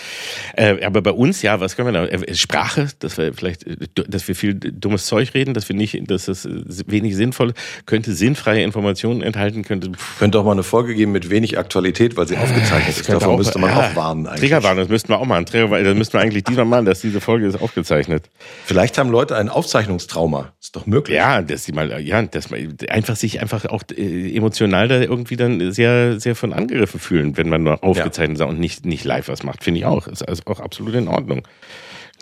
[0.56, 2.04] Äh, aber bei uns ja, was können wir da?
[2.04, 6.28] Äh, Sprache, dass wir vielleicht, dass wir viel dummes Zeug reden, dass wir nicht, dass
[6.28, 6.46] es
[6.86, 7.54] wenig sinnvoll
[7.86, 9.92] könnte sinnfreie Informationen enthalten könnte.
[10.18, 13.08] Könnte auch mal eine Folge geben mit wenig Aktualität, weil sie aufgezeichnet ist.
[13.08, 14.26] Davon auch, müsste man ja, auch warnen.
[14.26, 14.40] Eigentlich.
[14.40, 15.42] Triggerwarnung, das müssten wir auch mal.
[15.42, 18.28] Das müssten wir eigentlich diesmal machen, dass diese Folge ist aufgezeichnet.
[18.66, 20.52] Vielleicht haben Leute ein ein Aufzeichnungstrauma.
[20.60, 21.16] Ist doch möglich.
[21.16, 25.36] Ja, dass sie mal, ja, dass man einfach sich einfach auch äh, emotional da irgendwie
[25.36, 28.46] dann sehr, sehr von angegriffen fühlen, wenn man nur aufgezeichnet ja.
[28.46, 29.64] und nicht, nicht live was macht.
[29.64, 30.06] Finde ich auch.
[30.06, 31.46] Ist also auch absolut in Ordnung.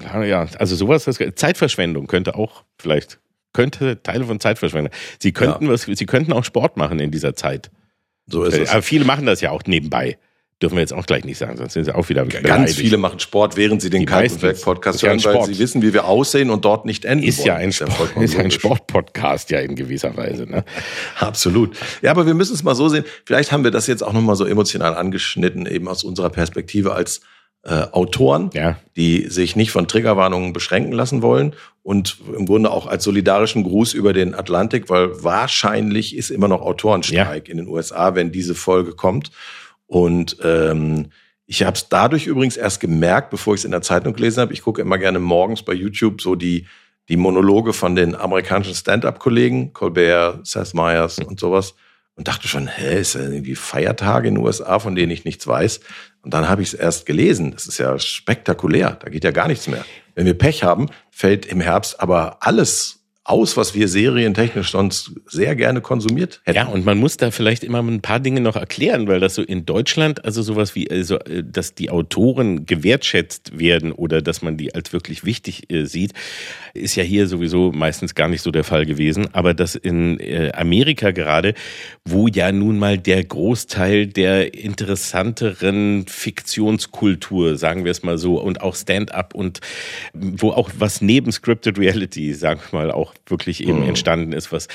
[0.03, 3.21] Ja, ja, also sowas, Zeitverschwendung könnte auch vielleicht,
[3.53, 4.93] könnte Teile von Zeitverschwendung.
[5.21, 5.73] Sie könnten ja.
[5.73, 7.71] was, sie könnten auch Sport machen in dieser Zeit.
[8.27, 8.71] So ist es.
[8.71, 10.19] Aber viele machen das ja auch nebenbei.
[10.63, 12.47] Dürfen wir jetzt auch gleich nicht sagen, sonst sind sie auch wieder beleidigt.
[12.49, 16.05] Ganz viele machen Sport, während sie den Kaltenberg-Podcast hören, ja weil sie wissen, wie wir
[16.07, 17.47] aussehen und dort nicht enden ist wollen.
[17.49, 20.49] Ja ein ist, ja ist ein Sportpodcast ja in gewisser Weise.
[20.49, 20.65] Ne?
[21.19, 21.77] Absolut.
[22.03, 23.05] Ja, aber wir müssen es mal so sehen.
[23.25, 27.21] Vielleicht haben wir das jetzt auch nochmal so emotional angeschnitten, eben aus unserer Perspektive als
[27.65, 28.79] äh, Autoren, Ja.
[28.97, 33.93] die sich nicht von Triggerwarnungen beschränken lassen wollen und im Grunde auch als solidarischen Gruß
[33.95, 38.93] über den Atlantik, weil wahrscheinlich ist immer noch Autorenstreik in den USA, wenn diese Folge
[38.93, 39.31] kommt.
[39.87, 41.11] Und ähm,
[41.47, 44.53] ich habe es dadurch übrigens erst gemerkt, bevor ich es in der Zeitung gelesen habe.
[44.53, 46.67] Ich gucke immer gerne morgens bei YouTube so die,
[47.09, 51.75] die Monologe von den amerikanischen Stand-up-Kollegen, Colbert, Seth Meyers und sowas.
[52.17, 55.47] Und dachte schon, hä, ist ja irgendwie Feiertage in den USA, von denen ich nichts
[55.47, 55.81] weiß.
[56.23, 57.51] Und dann habe ich es erst gelesen.
[57.51, 58.97] Das ist ja spektakulär.
[59.01, 59.85] Da geht ja gar nichts mehr.
[60.15, 65.57] Wenn wir Pech haben, fällt im Herbst aber alles aus, was wir serientechnisch sonst sehr
[65.57, 66.59] gerne konsumiert hätten.
[66.59, 69.43] Ja, und man muss da vielleicht immer ein paar Dinge noch erklären, weil das so
[69.43, 74.59] in Deutschland, also sowas wie, also, äh, dass die Autoren gewertschätzt werden oder dass man
[74.59, 76.13] die als wirklich wichtig äh, sieht,
[76.75, 79.29] ist ja hier sowieso meistens gar nicht so der Fall gewesen.
[79.33, 81.55] Aber das in äh, Amerika gerade,
[82.05, 88.61] wo ja nun mal der Großteil der interessanteren Fiktionskultur, sagen wir es mal so, und
[88.61, 89.61] auch Stand-up und
[90.13, 93.89] wo auch was neben Scripted Reality, sagen wir mal, auch wirklich eben Mhm.
[93.89, 94.69] entstanden ist, was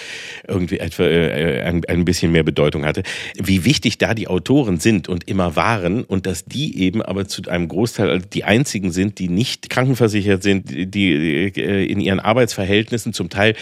[0.47, 3.03] irgendwie etwa äh, ein, ein bisschen mehr Bedeutung hatte,
[3.37, 7.41] wie wichtig da die Autoren sind und immer waren und dass die eben aber zu
[7.47, 11.11] einem Großteil die einzigen sind, die nicht krankenversichert sind, die,
[11.55, 13.55] äh, in ihren Arbeitsverhältnissen zum Teil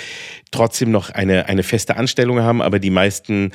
[0.52, 3.52] trotzdem noch eine, eine feste Anstellung haben, aber die meisten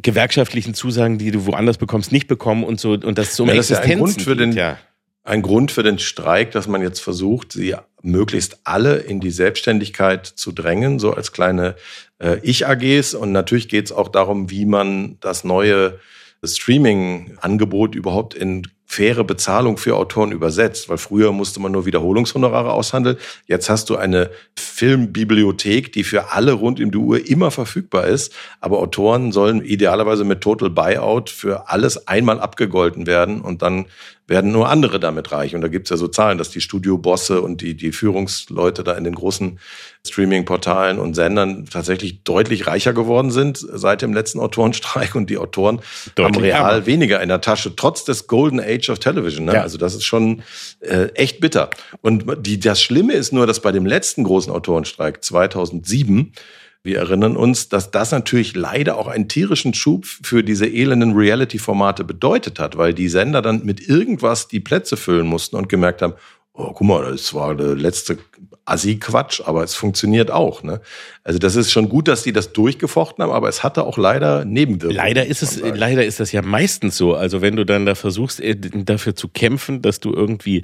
[0.00, 3.54] gewerkschaftlichen Zusagen, die du woanders bekommst, nicht bekommen und so und das so um Ja,
[3.56, 4.78] das ist ja ein Grund für den- ja.
[5.24, 10.26] Ein Grund für den Streik, dass man jetzt versucht, sie möglichst alle in die Selbstständigkeit
[10.26, 11.76] zu drängen, so als kleine
[12.18, 13.14] äh, Ich-AGs.
[13.14, 16.00] Und natürlich geht es auch darum, wie man das neue
[16.44, 23.16] Streaming-Angebot überhaupt in faire Bezahlung für Autoren übersetzt, weil früher musste man nur Wiederholungshonorare aushandeln.
[23.46, 28.34] Jetzt hast du eine Filmbibliothek, die für alle rund um die Uhr immer verfügbar ist,
[28.60, 33.86] aber Autoren sollen idealerweise mit Total Buyout für alles einmal abgegolten werden und dann
[34.32, 35.54] werden nur andere damit reich.
[35.54, 39.04] Und da gibt's ja so Zahlen, dass die Studiobosse und die, die Führungsleute da in
[39.04, 39.60] den großen
[40.04, 45.76] Streaming-Portalen und Sendern tatsächlich deutlich reicher geworden sind seit dem letzten Autorenstreik und die Autoren
[45.76, 46.86] haben Deutlich real ärmer.
[46.86, 49.44] weniger in der Tasche, trotz des Golden Age of Television.
[49.44, 49.54] Ne?
[49.54, 49.62] Ja.
[49.62, 50.42] Also das ist schon
[50.80, 51.68] äh, echt bitter.
[52.00, 56.32] Und die, das Schlimme ist nur, dass bei dem letzten großen Autorenstreik 2007
[56.84, 62.02] wir erinnern uns, dass das natürlich leider auch einen tierischen Schub für diese elenden Reality-Formate
[62.02, 66.14] bedeutet hat, weil die Sender dann mit irgendwas die Plätze füllen mussten und gemerkt haben,
[66.54, 68.18] oh, guck mal, das war der letzte
[68.64, 70.62] Assi-Quatsch, aber es funktioniert auch.
[70.62, 70.80] Ne?
[71.24, 74.44] Also das ist schon gut, dass die das durchgefochten haben, aber es hatte auch leider
[74.44, 74.96] Nebenwirkungen.
[74.96, 77.14] Leider ist es, leider ist das ja meistens so.
[77.14, 80.62] Also wenn du dann da versuchst, äh, dafür zu kämpfen, dass du irgendwie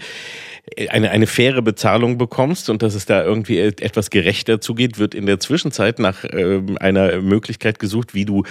[0.77, 4.99] äh, eine, eine faire Bezahlung bekommst und dass es da irgendwie äh, etwas gerechter zugeht,
[4.99, 8.43] wird in der Zwischenzeit nach ähm, einer Möglichkeit gesucht, wie du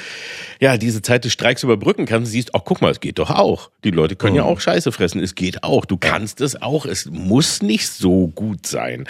[0.61, 2.31] ja diese Zeit des Streiks überbrücken kannst.
[2.31, 3.69] Siehst, ach guck mal, es geht doch auch.
[3.83, 5.21] Die Leute können ja auch Scheiße fressen.
[5.21, 5.83] Es geht auch.
[5.83, 6.85] Du kannst es auch.
[6.85, 9.09] Es muss nicht so gut sein.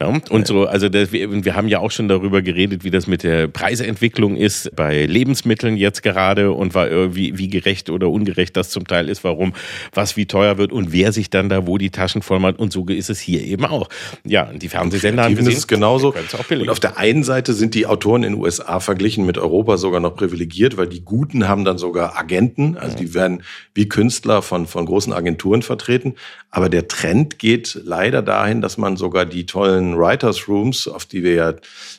[0.00, 0.16] Ja?
[0.30, 3.22] Und so, also das, wir, wir haben ja auch schon darüber geredet, wie das mit
[3.22, 8.70] der Preisentwicklung ist bei Lebensmitteln jetzt gerade und war irgendwie wie gerecht oder ungerecht das
[8.70, 9.52] zum Teil ist, warum
[9.92, 12.58] was wie teuer wird und wer sich dann da wo die Taschen voll macht.
[12.58, 13.88] Und so ist es hier eben auch.
[14.24, 16.14] Ja, die Fernsehsender haben gesehen, ist es genauso.
[16.50, 20.00] Und auf der einen Seite sind die Autoren in den USA verglichen mit Europa sogar
[20.00, 23.42] noch privilegiert, weil die Guten haben dann sogar Agenten, also die werden
[23.74, 26.14] wie Künstler von, von großen Agenturen vertreten.
[26.50, 31.22] Aber der Trend geht leider dahin, dass man sogar die tollen Writers Rooms, auf die
[31.22, 31.54] wir ja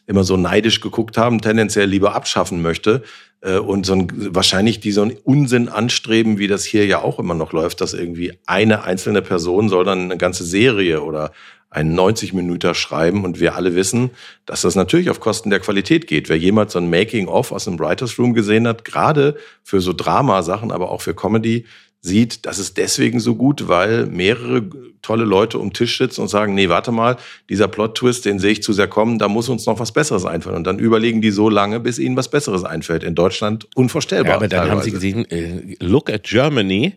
[0.07, 3.03] immer so neidisch geguckt haben, tendenziell lieber abschaffen möchte
[3.41, 7.19] äh, und so ein, wahrscheinlich die so einen Unsinn anstreben, wie das hier ja auch
[7.19, 11.31] immer noch läuft, dass irgendwie eine einzelne Person soll dann eine ganze Serie oder
[11.69, 14.11] einen 90 Minuten schreiben und wir alle wissen,
[14.45, 16.29] dass das natürlich auf Kosten der Qualität geht.
[16.29, 20.71] Wer jemals so ein Making-of aus einem Writers Room gesehen hat, gerade für so Dramasachen,
[20.71, 21.65] aber auch für Comedy,
[22.07, 24.63] sieht, das ist deswegen so gut, weil mehrere
[25.03, 27.17] tolle Leute um Tisch sitzen und sagen, nee, warte mal,
[27.49, 30.57] dieser Plot-Twist, den sehe ich zu sehr kommen, da muss uns noch was Besseres einfallen.
[30.57, 33.03] Und dann überlegen die so lange, bis ihnen was Besseres einfällt.
[33.03, 34.31] In Deutschland unvorstellbar.
[34.31, 35.23] Ja, aber dann haben sie teilweise.
[35.25, 36.95] gesehen, äh, look at Germany,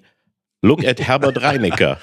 [0.63, 1.99] look at Herbert Reinecker,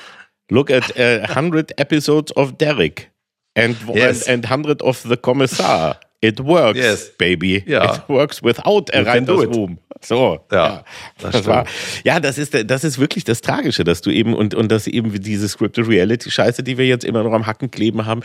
[0.51, 3.09] look at uh, 100 episodes of Derek
[3.55, 4.23] and, Yes.
[4.27, 5.99] and, and 100 of the Kommissar.
[6.19, 7.11] It works, Yes.
[7.17, 7.63] baby.
[7.67, 7.93] Ja.
[7.95, 9.25] It works without a can
[10.01, 10.83] So, Ja,
[11.19, 11.65] das das, war,
[12.03, 15.11] ja, das ist, das ist wirklich das Tragische, dass du eben und und dass eben
[15.21, 18.21] diese scripted Reality Scheiße, die wir jetzt immer noch am Hacken kleben haben,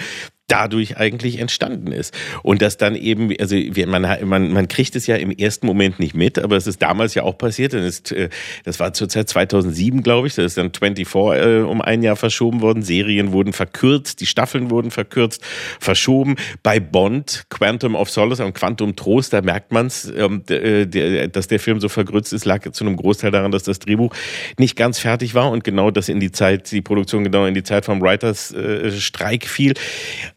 [0.48, 2.14] dadurch eigentlich entstanden ist.
[2.42, 6.14] Und das dann eben, also man, man, man kriegt es ja im ersten Moment nicht
[6.14, 7.72] mit, aber es ist damals ja auch passiert.
[7.72, 8.28] Und ist, äh,
[8.64, 10.34] das war zur Zeit 2007, glaube ich.
[10.34, 12.82] Da ist dann 24 äh, um ein Jahr verschoben worden.
[12.82, 15.42] Serien wurden verkürzt, die Staffeln wurden verkürzt,
[15.80, 16.36] verschoben.
[16.62, 21.48] Bei Bond, Quantum of Solace und Quantum Trost, da merkt man es, ähm, äh, dass
[21.48, 24.14] der Film so vergrützt ist, lag zu einem Großteil daran, dass das Drehbuch
[24.58, 27.62] nicht ganz fertig war und genau das in die Zeit, die Produktion genau in die
[27.62, 28.54] Zeit vom Writers
[28.98, 29.74] Streik fiel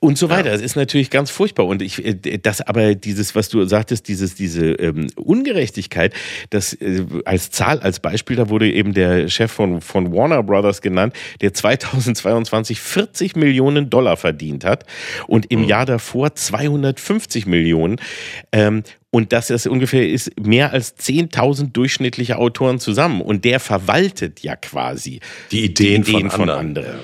[0.06, 0.54] und so weiter.
[0.54, 1.66] Es ist natürlich ganz furchtbar.
[1.66, 6.14] Und ich, äh, das aber dieses, was du sagtest, dieses, diese ähm, Ungerechtigkeit,
[6.50, 10.82] das äh, als Zahl, als Beispiel, da wurde eben der Chef von, von Warner Brothers
[10.82, 14.86] genannt, der 2022 40 Millionen Dollar verdient hat
[15.28, 15.68] und im mhm.
[15.68, 17.98] Jahr davor 250 Millionen.
[18.52, 23.22] Ähm, und dass das ungefähr ist mehr als 10.000 durchschnittliche Autoren zusammen.
[23.22, 26.86] Und der verwaltet ja quasi die Ideen, die Ideen von, von anderen.
[26.86, 27.00] anderen.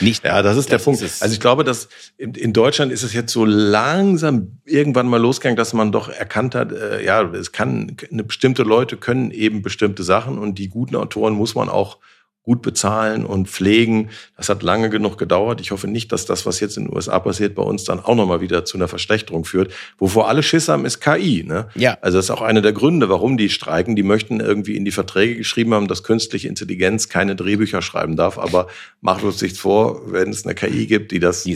[0.00, 1.02] Nicht, ja, das ist das der Punkt.
[1.02, 5.20] Ist also ich glaube, dass in, in, Deutschland ist es jetzt so langsam irgendwann mal
[5.20, 9.62] losgegangen, dass man doch erkannt hat, äh, ja, es kann, eine bestimmte Leute können eben
[9.62, 11.98] bestimmte Sachen und die guten Autoren muss man auch
[12.44, 14.10] gut bezahlen und pflegen.
[14.36, 15.62] Das hat lange genug gedauert.
[15.62, 18.14] Ich hoffe nicht, dass das, was jetzt in den USA passiert, bei uns dann auch
[18.14, 19.72] nochmal wieder zu einer Verschlechterung führt.
[19.98, 21.42] Wovor alle Schiss haben, ist KI.
[21.42, 21.68] Ne?
[21.74, 21.96] Ja.
[22.02, 23.96] Also das ist auch einer der Gründe, warum die streiken.
[23.96, 28.38] Die möchten irgendwie in die Verträge geschrieben haben, dass künstliche Intelligenz keine Drehbücher schreiben darf.
[28.38, 28.66] Aber
[29.00, 31.46] macht uns nichts vor, wenn es eine KI gibt, die das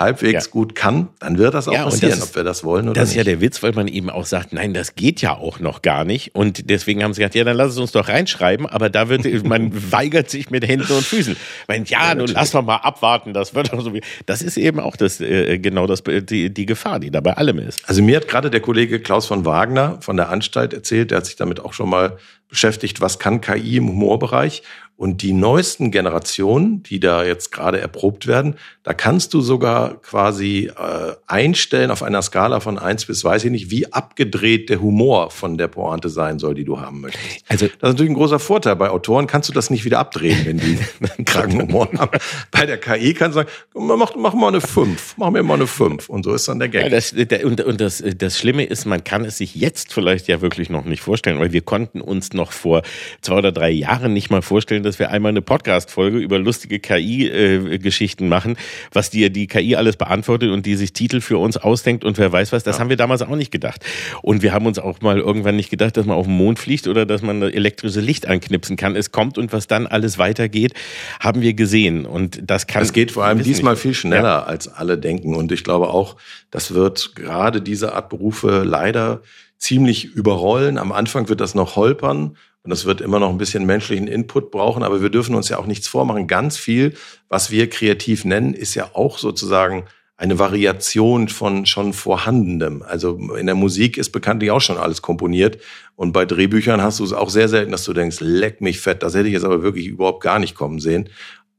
[0.00, 0.50] halbwegs ja.
[0.50, 3.02] gut kann, dann wird das auch ja, passieren, das, ob wir das wollen oder nicht.
[3.02, 5.60] Das ist ja der Witz, weil man eben auch sagt, nein, das geht ja auch
[5.60, 6.34] noch gar nicht.
[6.34, 8.64] Und deswegen haben sie gesagt, ja, dann lass es uns doch reinschreiben.
[8.66, 11.34] Aber da wird, man weigert sich sich mit Händen und Füßen.
[11.34, 14.02] Ich meine, ja, ja nun lass doch mal abwarten, das wird doch so wie.
[14.26, 17.58] Das ist eben auch das, äh, genau das, die, die Gefahr, die da bei allem
[17.58, 17.88] ist.
[17.88, 21.26] Also mir hat gerade der Kollege Klaus von Wagner von der Anstalt erzählt, der hat
[21.26, 22.18] sich damit auch schon mal
[22.48, 24.62] beschäftigt, was kann KI im Humorbereich.
[24.98, 30.72] Und die neuesten Generationen, die da jetzt gerade erprobt werden, da kannst du sogar quasi
[30.76, 35.30] äh, einstellen auf einer Skala von eins bis weiß ich nicht, wie abgedreht der Humor
[35.30, 37.44] von der Pointe sein soll, die du haben möchtest.
[37.46, 38.74] Also das ist natürlich ein großer Vorteil.
[38.74, 40.78] Bei Autoren kannst du das nicht wieder abdrehen, wenn die
[41.16, 42.18] einen kranken Humor haben.
[42.50, 45.68] Bei der KI kannst du sagen, mach, mach mal eine fünf, mach mir mal eine
[45.68, 46.08] fünf.
[46.08, 46.82] Und so ist dann der Gag.
[46.82, 47.12] Ja, das,
[47.44, 50.86] und und das, das Schlimme ist, man kann es sich jetzt vielleicht ja wirklich noch
[50.86, 52.82] nicht vorstellen, weil wir konnten uns noch vor
[53.20, 58.24] zwei oder drei Jahren nicht mal vorstellen, dass wir einmal eine Podcast-Folge über lustige KI-Geschichten
[58.24, 58.56] äh, machen,
[58.92, 62.32] was dir die KI alles beantwortet und die sich Titel für uns ausdenkt und wer
[62.32, 62.64] weiß was.
[62.64, 62.80] Das ja.
[62.80, 63.84] haben wir damals auch nicht gedacht.
[64.22, 66.88] Und wir haben uns auch mal irgendwann nicht gedacht, dass man auf den Mond fliegt
[66.88, 68.96] oder dass man elektrische Licht anknipsen kann.
[68.96, 70.72] Es kommt und was dann alles weitergeht,
[71.20, 72.06] haben wir gesehen.
[72.06, 72.82] Und das kann.
[72.82, 73.82] Es geht vor allem diesmal nicht.
[73.82, 74.42] viel schneller, ja.
[74.42, 75.34] als alle denken.
[75.34, 76.16] Und ich glaube auch,
[76.50, 79.20] das wird gerade diese Art Berufe leider
[79.58, 80.78] ziemlich überrollen.
[80.78, 82.36] Am Anfang wird das noch holpern
[82.68, 85.56] und das wird immer noch ein bisschen menschlichen Input brauchen, aber wir dürfen uns ja
[85.56, 86.26] auch nichts vormachen.
[86.26, 86.92] Ganz viel,
[87.30, 89.86] was wir kreativ nennen, ist ja auch sozusagen
[90.18, 92.82] eine Variation von schon vorhandenem.
[92.82, 95.56] Also in der Musik ist bekanntlich auch schon alles komponiert.
[95.96, 99.02] Und bei Drehbüchern hast du es auch sehr selten, dass du denkst, leck mich fett,
[99.02, 101.08] das hätte ich jetzt aber wirklich überhaupt gar nicht kommen sehen.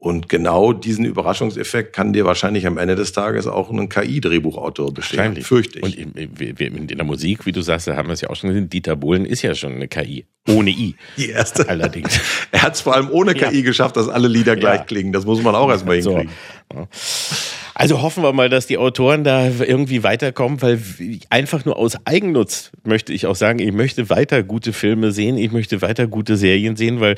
[0.02, 5.36] Und genau diesen Überraschungseffekt kann dir wahrscheinlich am Ende des Tages auch ein KI-Drehbuchautor bestehen,
[5.42, 5.84] fürchte ich.
[5.84, 8.70] Und in, der Musik, wie du sagst, da haben wir es ja auch schon gesehen,
[8.70, 10.24] Dieter Bohlen ist ja schon eine KI.
[10.48, 10.96] Ohne I.
[11.18, 11.68] Die erste.
[11.68, 12.18] Allerdings.
[12.50, 13.62] er hat es vor allem ohne KI ja.
[13.62, 14.84] geschafft, dass alle Lieder gleich ja.
[14.84, 15.12] klingen.
[15.12, 16.30] Das muss man auch erstmal hinkriegen.
[16.72, 16.88] So.
[17.74, 20.80] Also hoffen wir mal, dass die Autoren da irgendwie weiterkommen, weil
[21.30, 25.52] einfach nur aus Eigennutz möchte ich auch sagen, ich möchte weiter gute Filme sehen, ich
[25.52, 27.16] möchte weiter gute Serien sehen, weil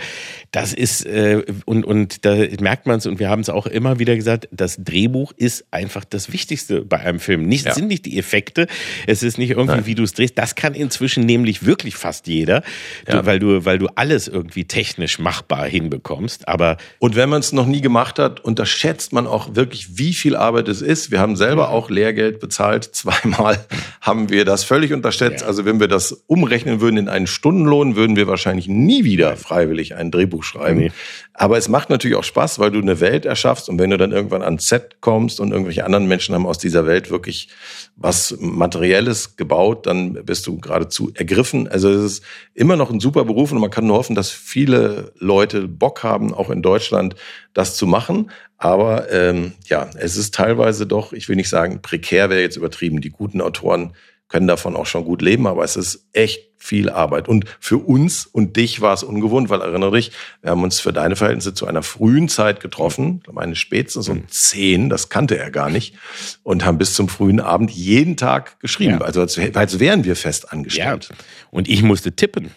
[0.50, 3.98] das ist äh, und und da merkt man es und wir haben es auch immer
[3.98, 7.46] wieder gesagt, das Drehbuch ist einfach das Wichtigste bei einem Film.
[7.46, 7.74] Nicht ja.
[7.74, 8.66] sind nicht die Effekte,
[9.06, 9.86] es ist nicht irgendwie Nein.
[9.86, 10.36] wie du es drehst.
[10.38, 12.62] Das kann inzwischen nämlich wirklich fast jeder,
[13.08, 13.20] ja.
[13.20, 16.48] du, weil du weil du alles irgendwie technisch machbar hinbekommst.
[16.48, 20.36] Aber und wenn man es noch nie gemacht hat, unterschätzt man auch wirklich, wie viel
[20.42, 21.10] Arbeit es ist.
[21.10, 22.84] Wir haben selber auch Lehrgeld bezahlt.
[22.92, 23.64] Zweimal
[24.00, 25.42] haben wir das völlig unterschätzt.
[25.42, 25.46] Ja.
[25.46, 29.94] Also wenn wir das umrechnen würden in einen Stundenlohn, würden wir wahrscheinlich nie wieder freiwillig
[29.94, 30.80] ein Drehbuch schreiben.
[30.80, 30.92] Nee.
[31.34, 34.12] Aber es macht natürlich auch Spaß, weil du eine Welt erschaffst und wenn du dann
[34.12, 37.48] irgendwann ans Set kommst und irgendwelche anderen Menschen haben aus dieser Welt wirklich
[37.96, 41.68] was Materielles gebaut, dann bist du geradezu ergriffen.
[41.68, 42.24] Also es ist
[42.54, 46.34] immer noch ein super Beruf und man kann nur hoffen, dass viele Leute Bock haben,
[46.34, 47.16] auch in Deutschland
[47.54, 48.30] das zu machen.
[48.58, 53.00] Aber ähm, ja, es ist teilweise doch, ich will nicht sagen, prekär wäre jetzt übertrieben.
[53.00, 53.92] Die guten Autoren
[54.28, 57.28] können davon auch schon gut leben, aber es ist echt viel Arbeit.
[57.28, 60.92] Und für uns und dich war es ungewohnt, weil erinnere dich, wir haben uns für
[60.92, 64.28] deine Verhältnisse zu einer frühen Zeit getroffen, meine spätestens um mhm.
[64.28, 65.96] zehn, das kannte er gar nicht,
[66.44, 69.02] und haben bis zum frühen Abend jeden Tag geschrieben, ja.
[69.02, 71.08] also als, als wären wir fest angestellt.
[71.10, 71.16] Ja.
[71.50, 72.52] Und ich musste tippen.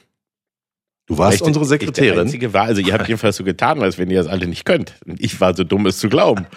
[1.07, 2.19] Du warst Vielleicht unsere Ich der Sekretärin.
[2.19, 4.95] Einzige war, also ihr habt jedenfalls so getan, als wenn ihr das alle nicht könnt.
[5.05, 6.47] Und ich war so dumm, es zu glauben.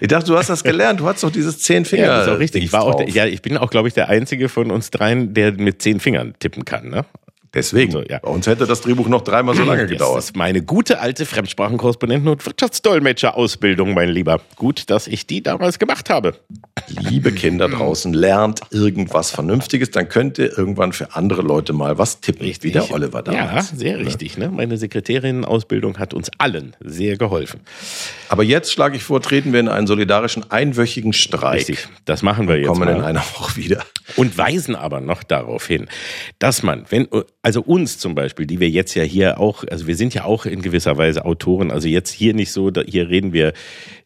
[0.00, 1.00] Ich dachte, du hast das gelernt.
[1.00, 2.04] Du hast doch dieses zehn Finger.
[2.04, 2.64] Ja, das ist auch richtig.
[2.64, 5.34] Ich war auch, der, ja, ich bin auch, glaube ich, der einzige von uns dreien,
[5.34, 6.88] der mit zehn Fingern tippen kann.
[6.88, 7.04] Ne?
[7.54, 7.92] Deswegen.
[7.92, 8.18] So, ja.
[8.18, 10.18] Bei uns hätte das Drehbuch noch dreimal so lange Das gedauert.
[10.18, 14.40] ist meine gute alte Fremdsprachenkorrespondenten- und Wirtschaftsdolmetscher-Ausbildung, mein Lieber.
[14.56, 16.34] Gut, dass ich die damals gemacht habe.
[16.88, 22.20] Liebe Kinder draußen, lernt irgendwas Vernünftiges, dann könnt ihr irgendwann für andere Leute mal was
[22.20, 23.70] tippen, wie der Oliver Ja, damals.
[23.70, 24.36] sehr richtig.
[24.38, 24.50] Ne?
[24.50, 27.60] Meine Sekretärinnen-Ausbildung hat uns allen sehr geholfen.
[28.28, 31.58] Aber jetzt schlage ich vor, treten wir in einen solidarischen einwöchigen Streik.
[31.60, 32.96] Richtig, das machen wir jetzt Kommen mal.
[32.96, 33.84] in einer Woche wieder.
[34.16, 35.88] und weisen aber noch darauf hin,
[36.38, 37.08] dass man, wenn,
[37.42, 40.44] also uns zum Beispiel, die wir jetzt ja hier auch, also wir sind ja auch
[40.44, 43.52] in gewisser Weise Autoren, also jetzt hier nicht so, da, hier reden wir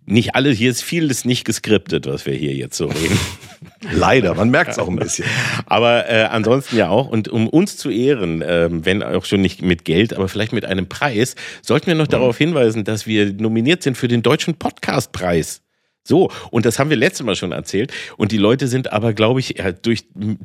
[0.05, 3.19] nicht alle, hier ist vieles nicht geskriptet, was wir hier jetzt so reden.
[3.93, 5.25] Leider, man merkt es auch ein bisschen.
[5.67, 7.09] Aber äh, ansonsten ja auch.
[7.09, 10.65] Und um uns zu ehren, ähm, wenn auch schon nicht mit Geld, aber vielleicht mit
[10.65, 15.63] einem Preis, sollten wir noch darauf hinweisen, dass wir nominiert sind für den Deutschen Podcastpreis.
[16.05, 17.93] So, und das haben wir letztes Mal schon erzählt.
[18.17, 20.05] Und die Leute sind aber, glaube ich, durch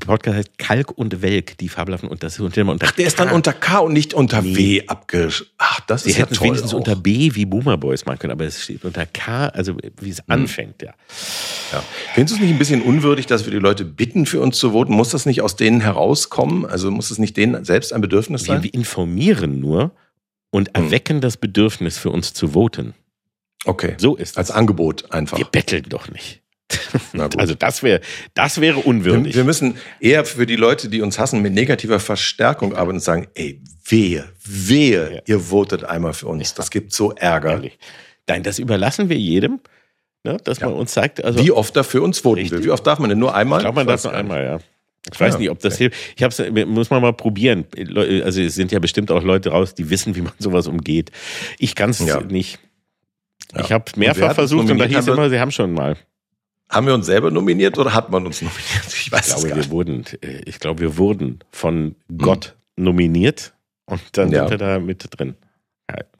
[0.00, 3.28] Podcast heißt Kalk und Welk, die fabelhaften und das ist unter, unter Der ist dann
[3.28, 3.34] K.
[3.36, 5.44] unter K und nicht unter W abgesch...
[5.56, 6.78] Ach, das Sie ist ja hätten toll wenigstens auch.
[6.78, 10.28] unter B wie Boomer Boys machen können, aber es steht unter K, also wie es
[10.28, 10.94] anfängt, ja.
[11.72, 11.84] Ja.
[12.14, 14.72] Findest du es nicht ein bisschen unwürdig, dass wir die Leute bitten, für uns zu
[14.72, 14.92] voten?
[14.94, 16.66] Muss das nicht aus denen herauskommen?
[16.66, 18.62] Also muss es nicht denen selbst ein Bedürfnis Wir, sein?
[18.64, 19.92] wir informieren nur
[20.50, 22.94] und erwecken das Bedürfnis für uns zu voten.
[23.64, 23.94] Okay.
[23.98, 24.54] So ist Als es.
[24.54, 25.36] Angebot einfach.
[25.38, 26.42] Wir betteln doch nicht.
[27.38, 28.00] Also das wäre
[28.34, 29.34] das wäre wir, unwürdig.
[29.34, 33.26] wir müssen eher für die Leute, die uns hassen, mit negativer Verstärkung arbeiten und sagen,
[33.34, 35.20] ey, wehe, wehe, Ja.
[35.26, 36.52] ihr votet einmal für uns.
[36.54, 37.52] Das gibt so Ärger.
[37.52, 37.78] Ehrlich.
[38.28, 39.60] Nein, das überlassen wir jedem,
[40.24, 42.58] ne, dass man uns sagt, also Wie oft er für uns voten Richtig.
[42.58, 42.66] will.
[42.66, 43.18] Wie oft darf man denn?
[43.18, 43.60] Nur einmal?
[43.60, 44.58] Ich glaube, man darf nur einmal, ja.
[45.12, 45.96] Ich weiß Ja, nicht, ob das hilft.
[46.16, 47.64] Ich hab's, muss man mal probieren.
[48.24, 51.10] Also es sind ja bestimmt auch Leute raus, die wissen, wie man sowas umgeht.
[51.58, 52.20] Ich kann es Ja.
[52.20, 52.58] nicht.
[53.54, 53.64] Ja.
[53.64, 55.96] Ich habe Und mehrfach uns versucht und da hieß wir- immer, sie haben schon mal.
[56.70, 58.64] Haben wir uns selber nominiert oder hat man uns nominiert?
[58.88, 59.70] Ich weiß Ich es glaube, gar wir nicht.
[59.70, 63.54] wurden, äh, ich glaube, wir wurden von Gott nominiert
[63.86, 65.34] und dann sind wir da mit drin.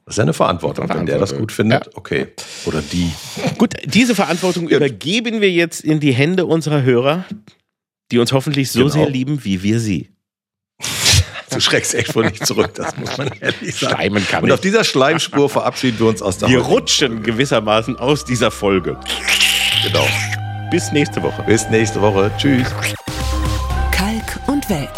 [0.05, 0.89] Das ist eine Verantwortung.
[0.89, 1.39] Wenn der das Verantwortung.
[1.39, 1.91] gut findet, Ja.
[1.93, 2.27] okay.
[2.65, 3.11] Oder die.
[3.59, 7.25] Gut, diese Verantwortung übergeben wir jetzt in die Hände unserer Hörer,
[8.11, 8.91] die uns hoffentlich so Genau.
[8.91, 10.09] sehr lieben, wie wir sie.
[11.51, 13.95] Du schreckst echt vor nicht zurück, das muss man ehrlich sagen.
[13.95, 14.53] Schleimen kann Und ich.
[14.53, 18.97] auf dieser Schleimspur verabschieden wir uns aus der Wir rutschen gewissermaßen aus dieser Folge.
[19.83, 20.07] Genau.
[20.69, 21.41] Bis nächste Woche.
[21.43, 22.31] Bis nächste Woche.
[22.37, 22.67] Tschüss.
[23.91, 24.89] Kalk und Welk.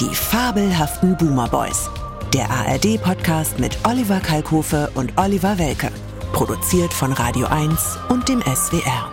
[0.00, 1.90] Die fabelhaften Boomer Boys.
[2.32, 5.90] Der ARD-Podcast mit Oliver Kalkofe und Oliver Welke.
[6.32, 9.12] Produziert von Radio 1 und dem SWR.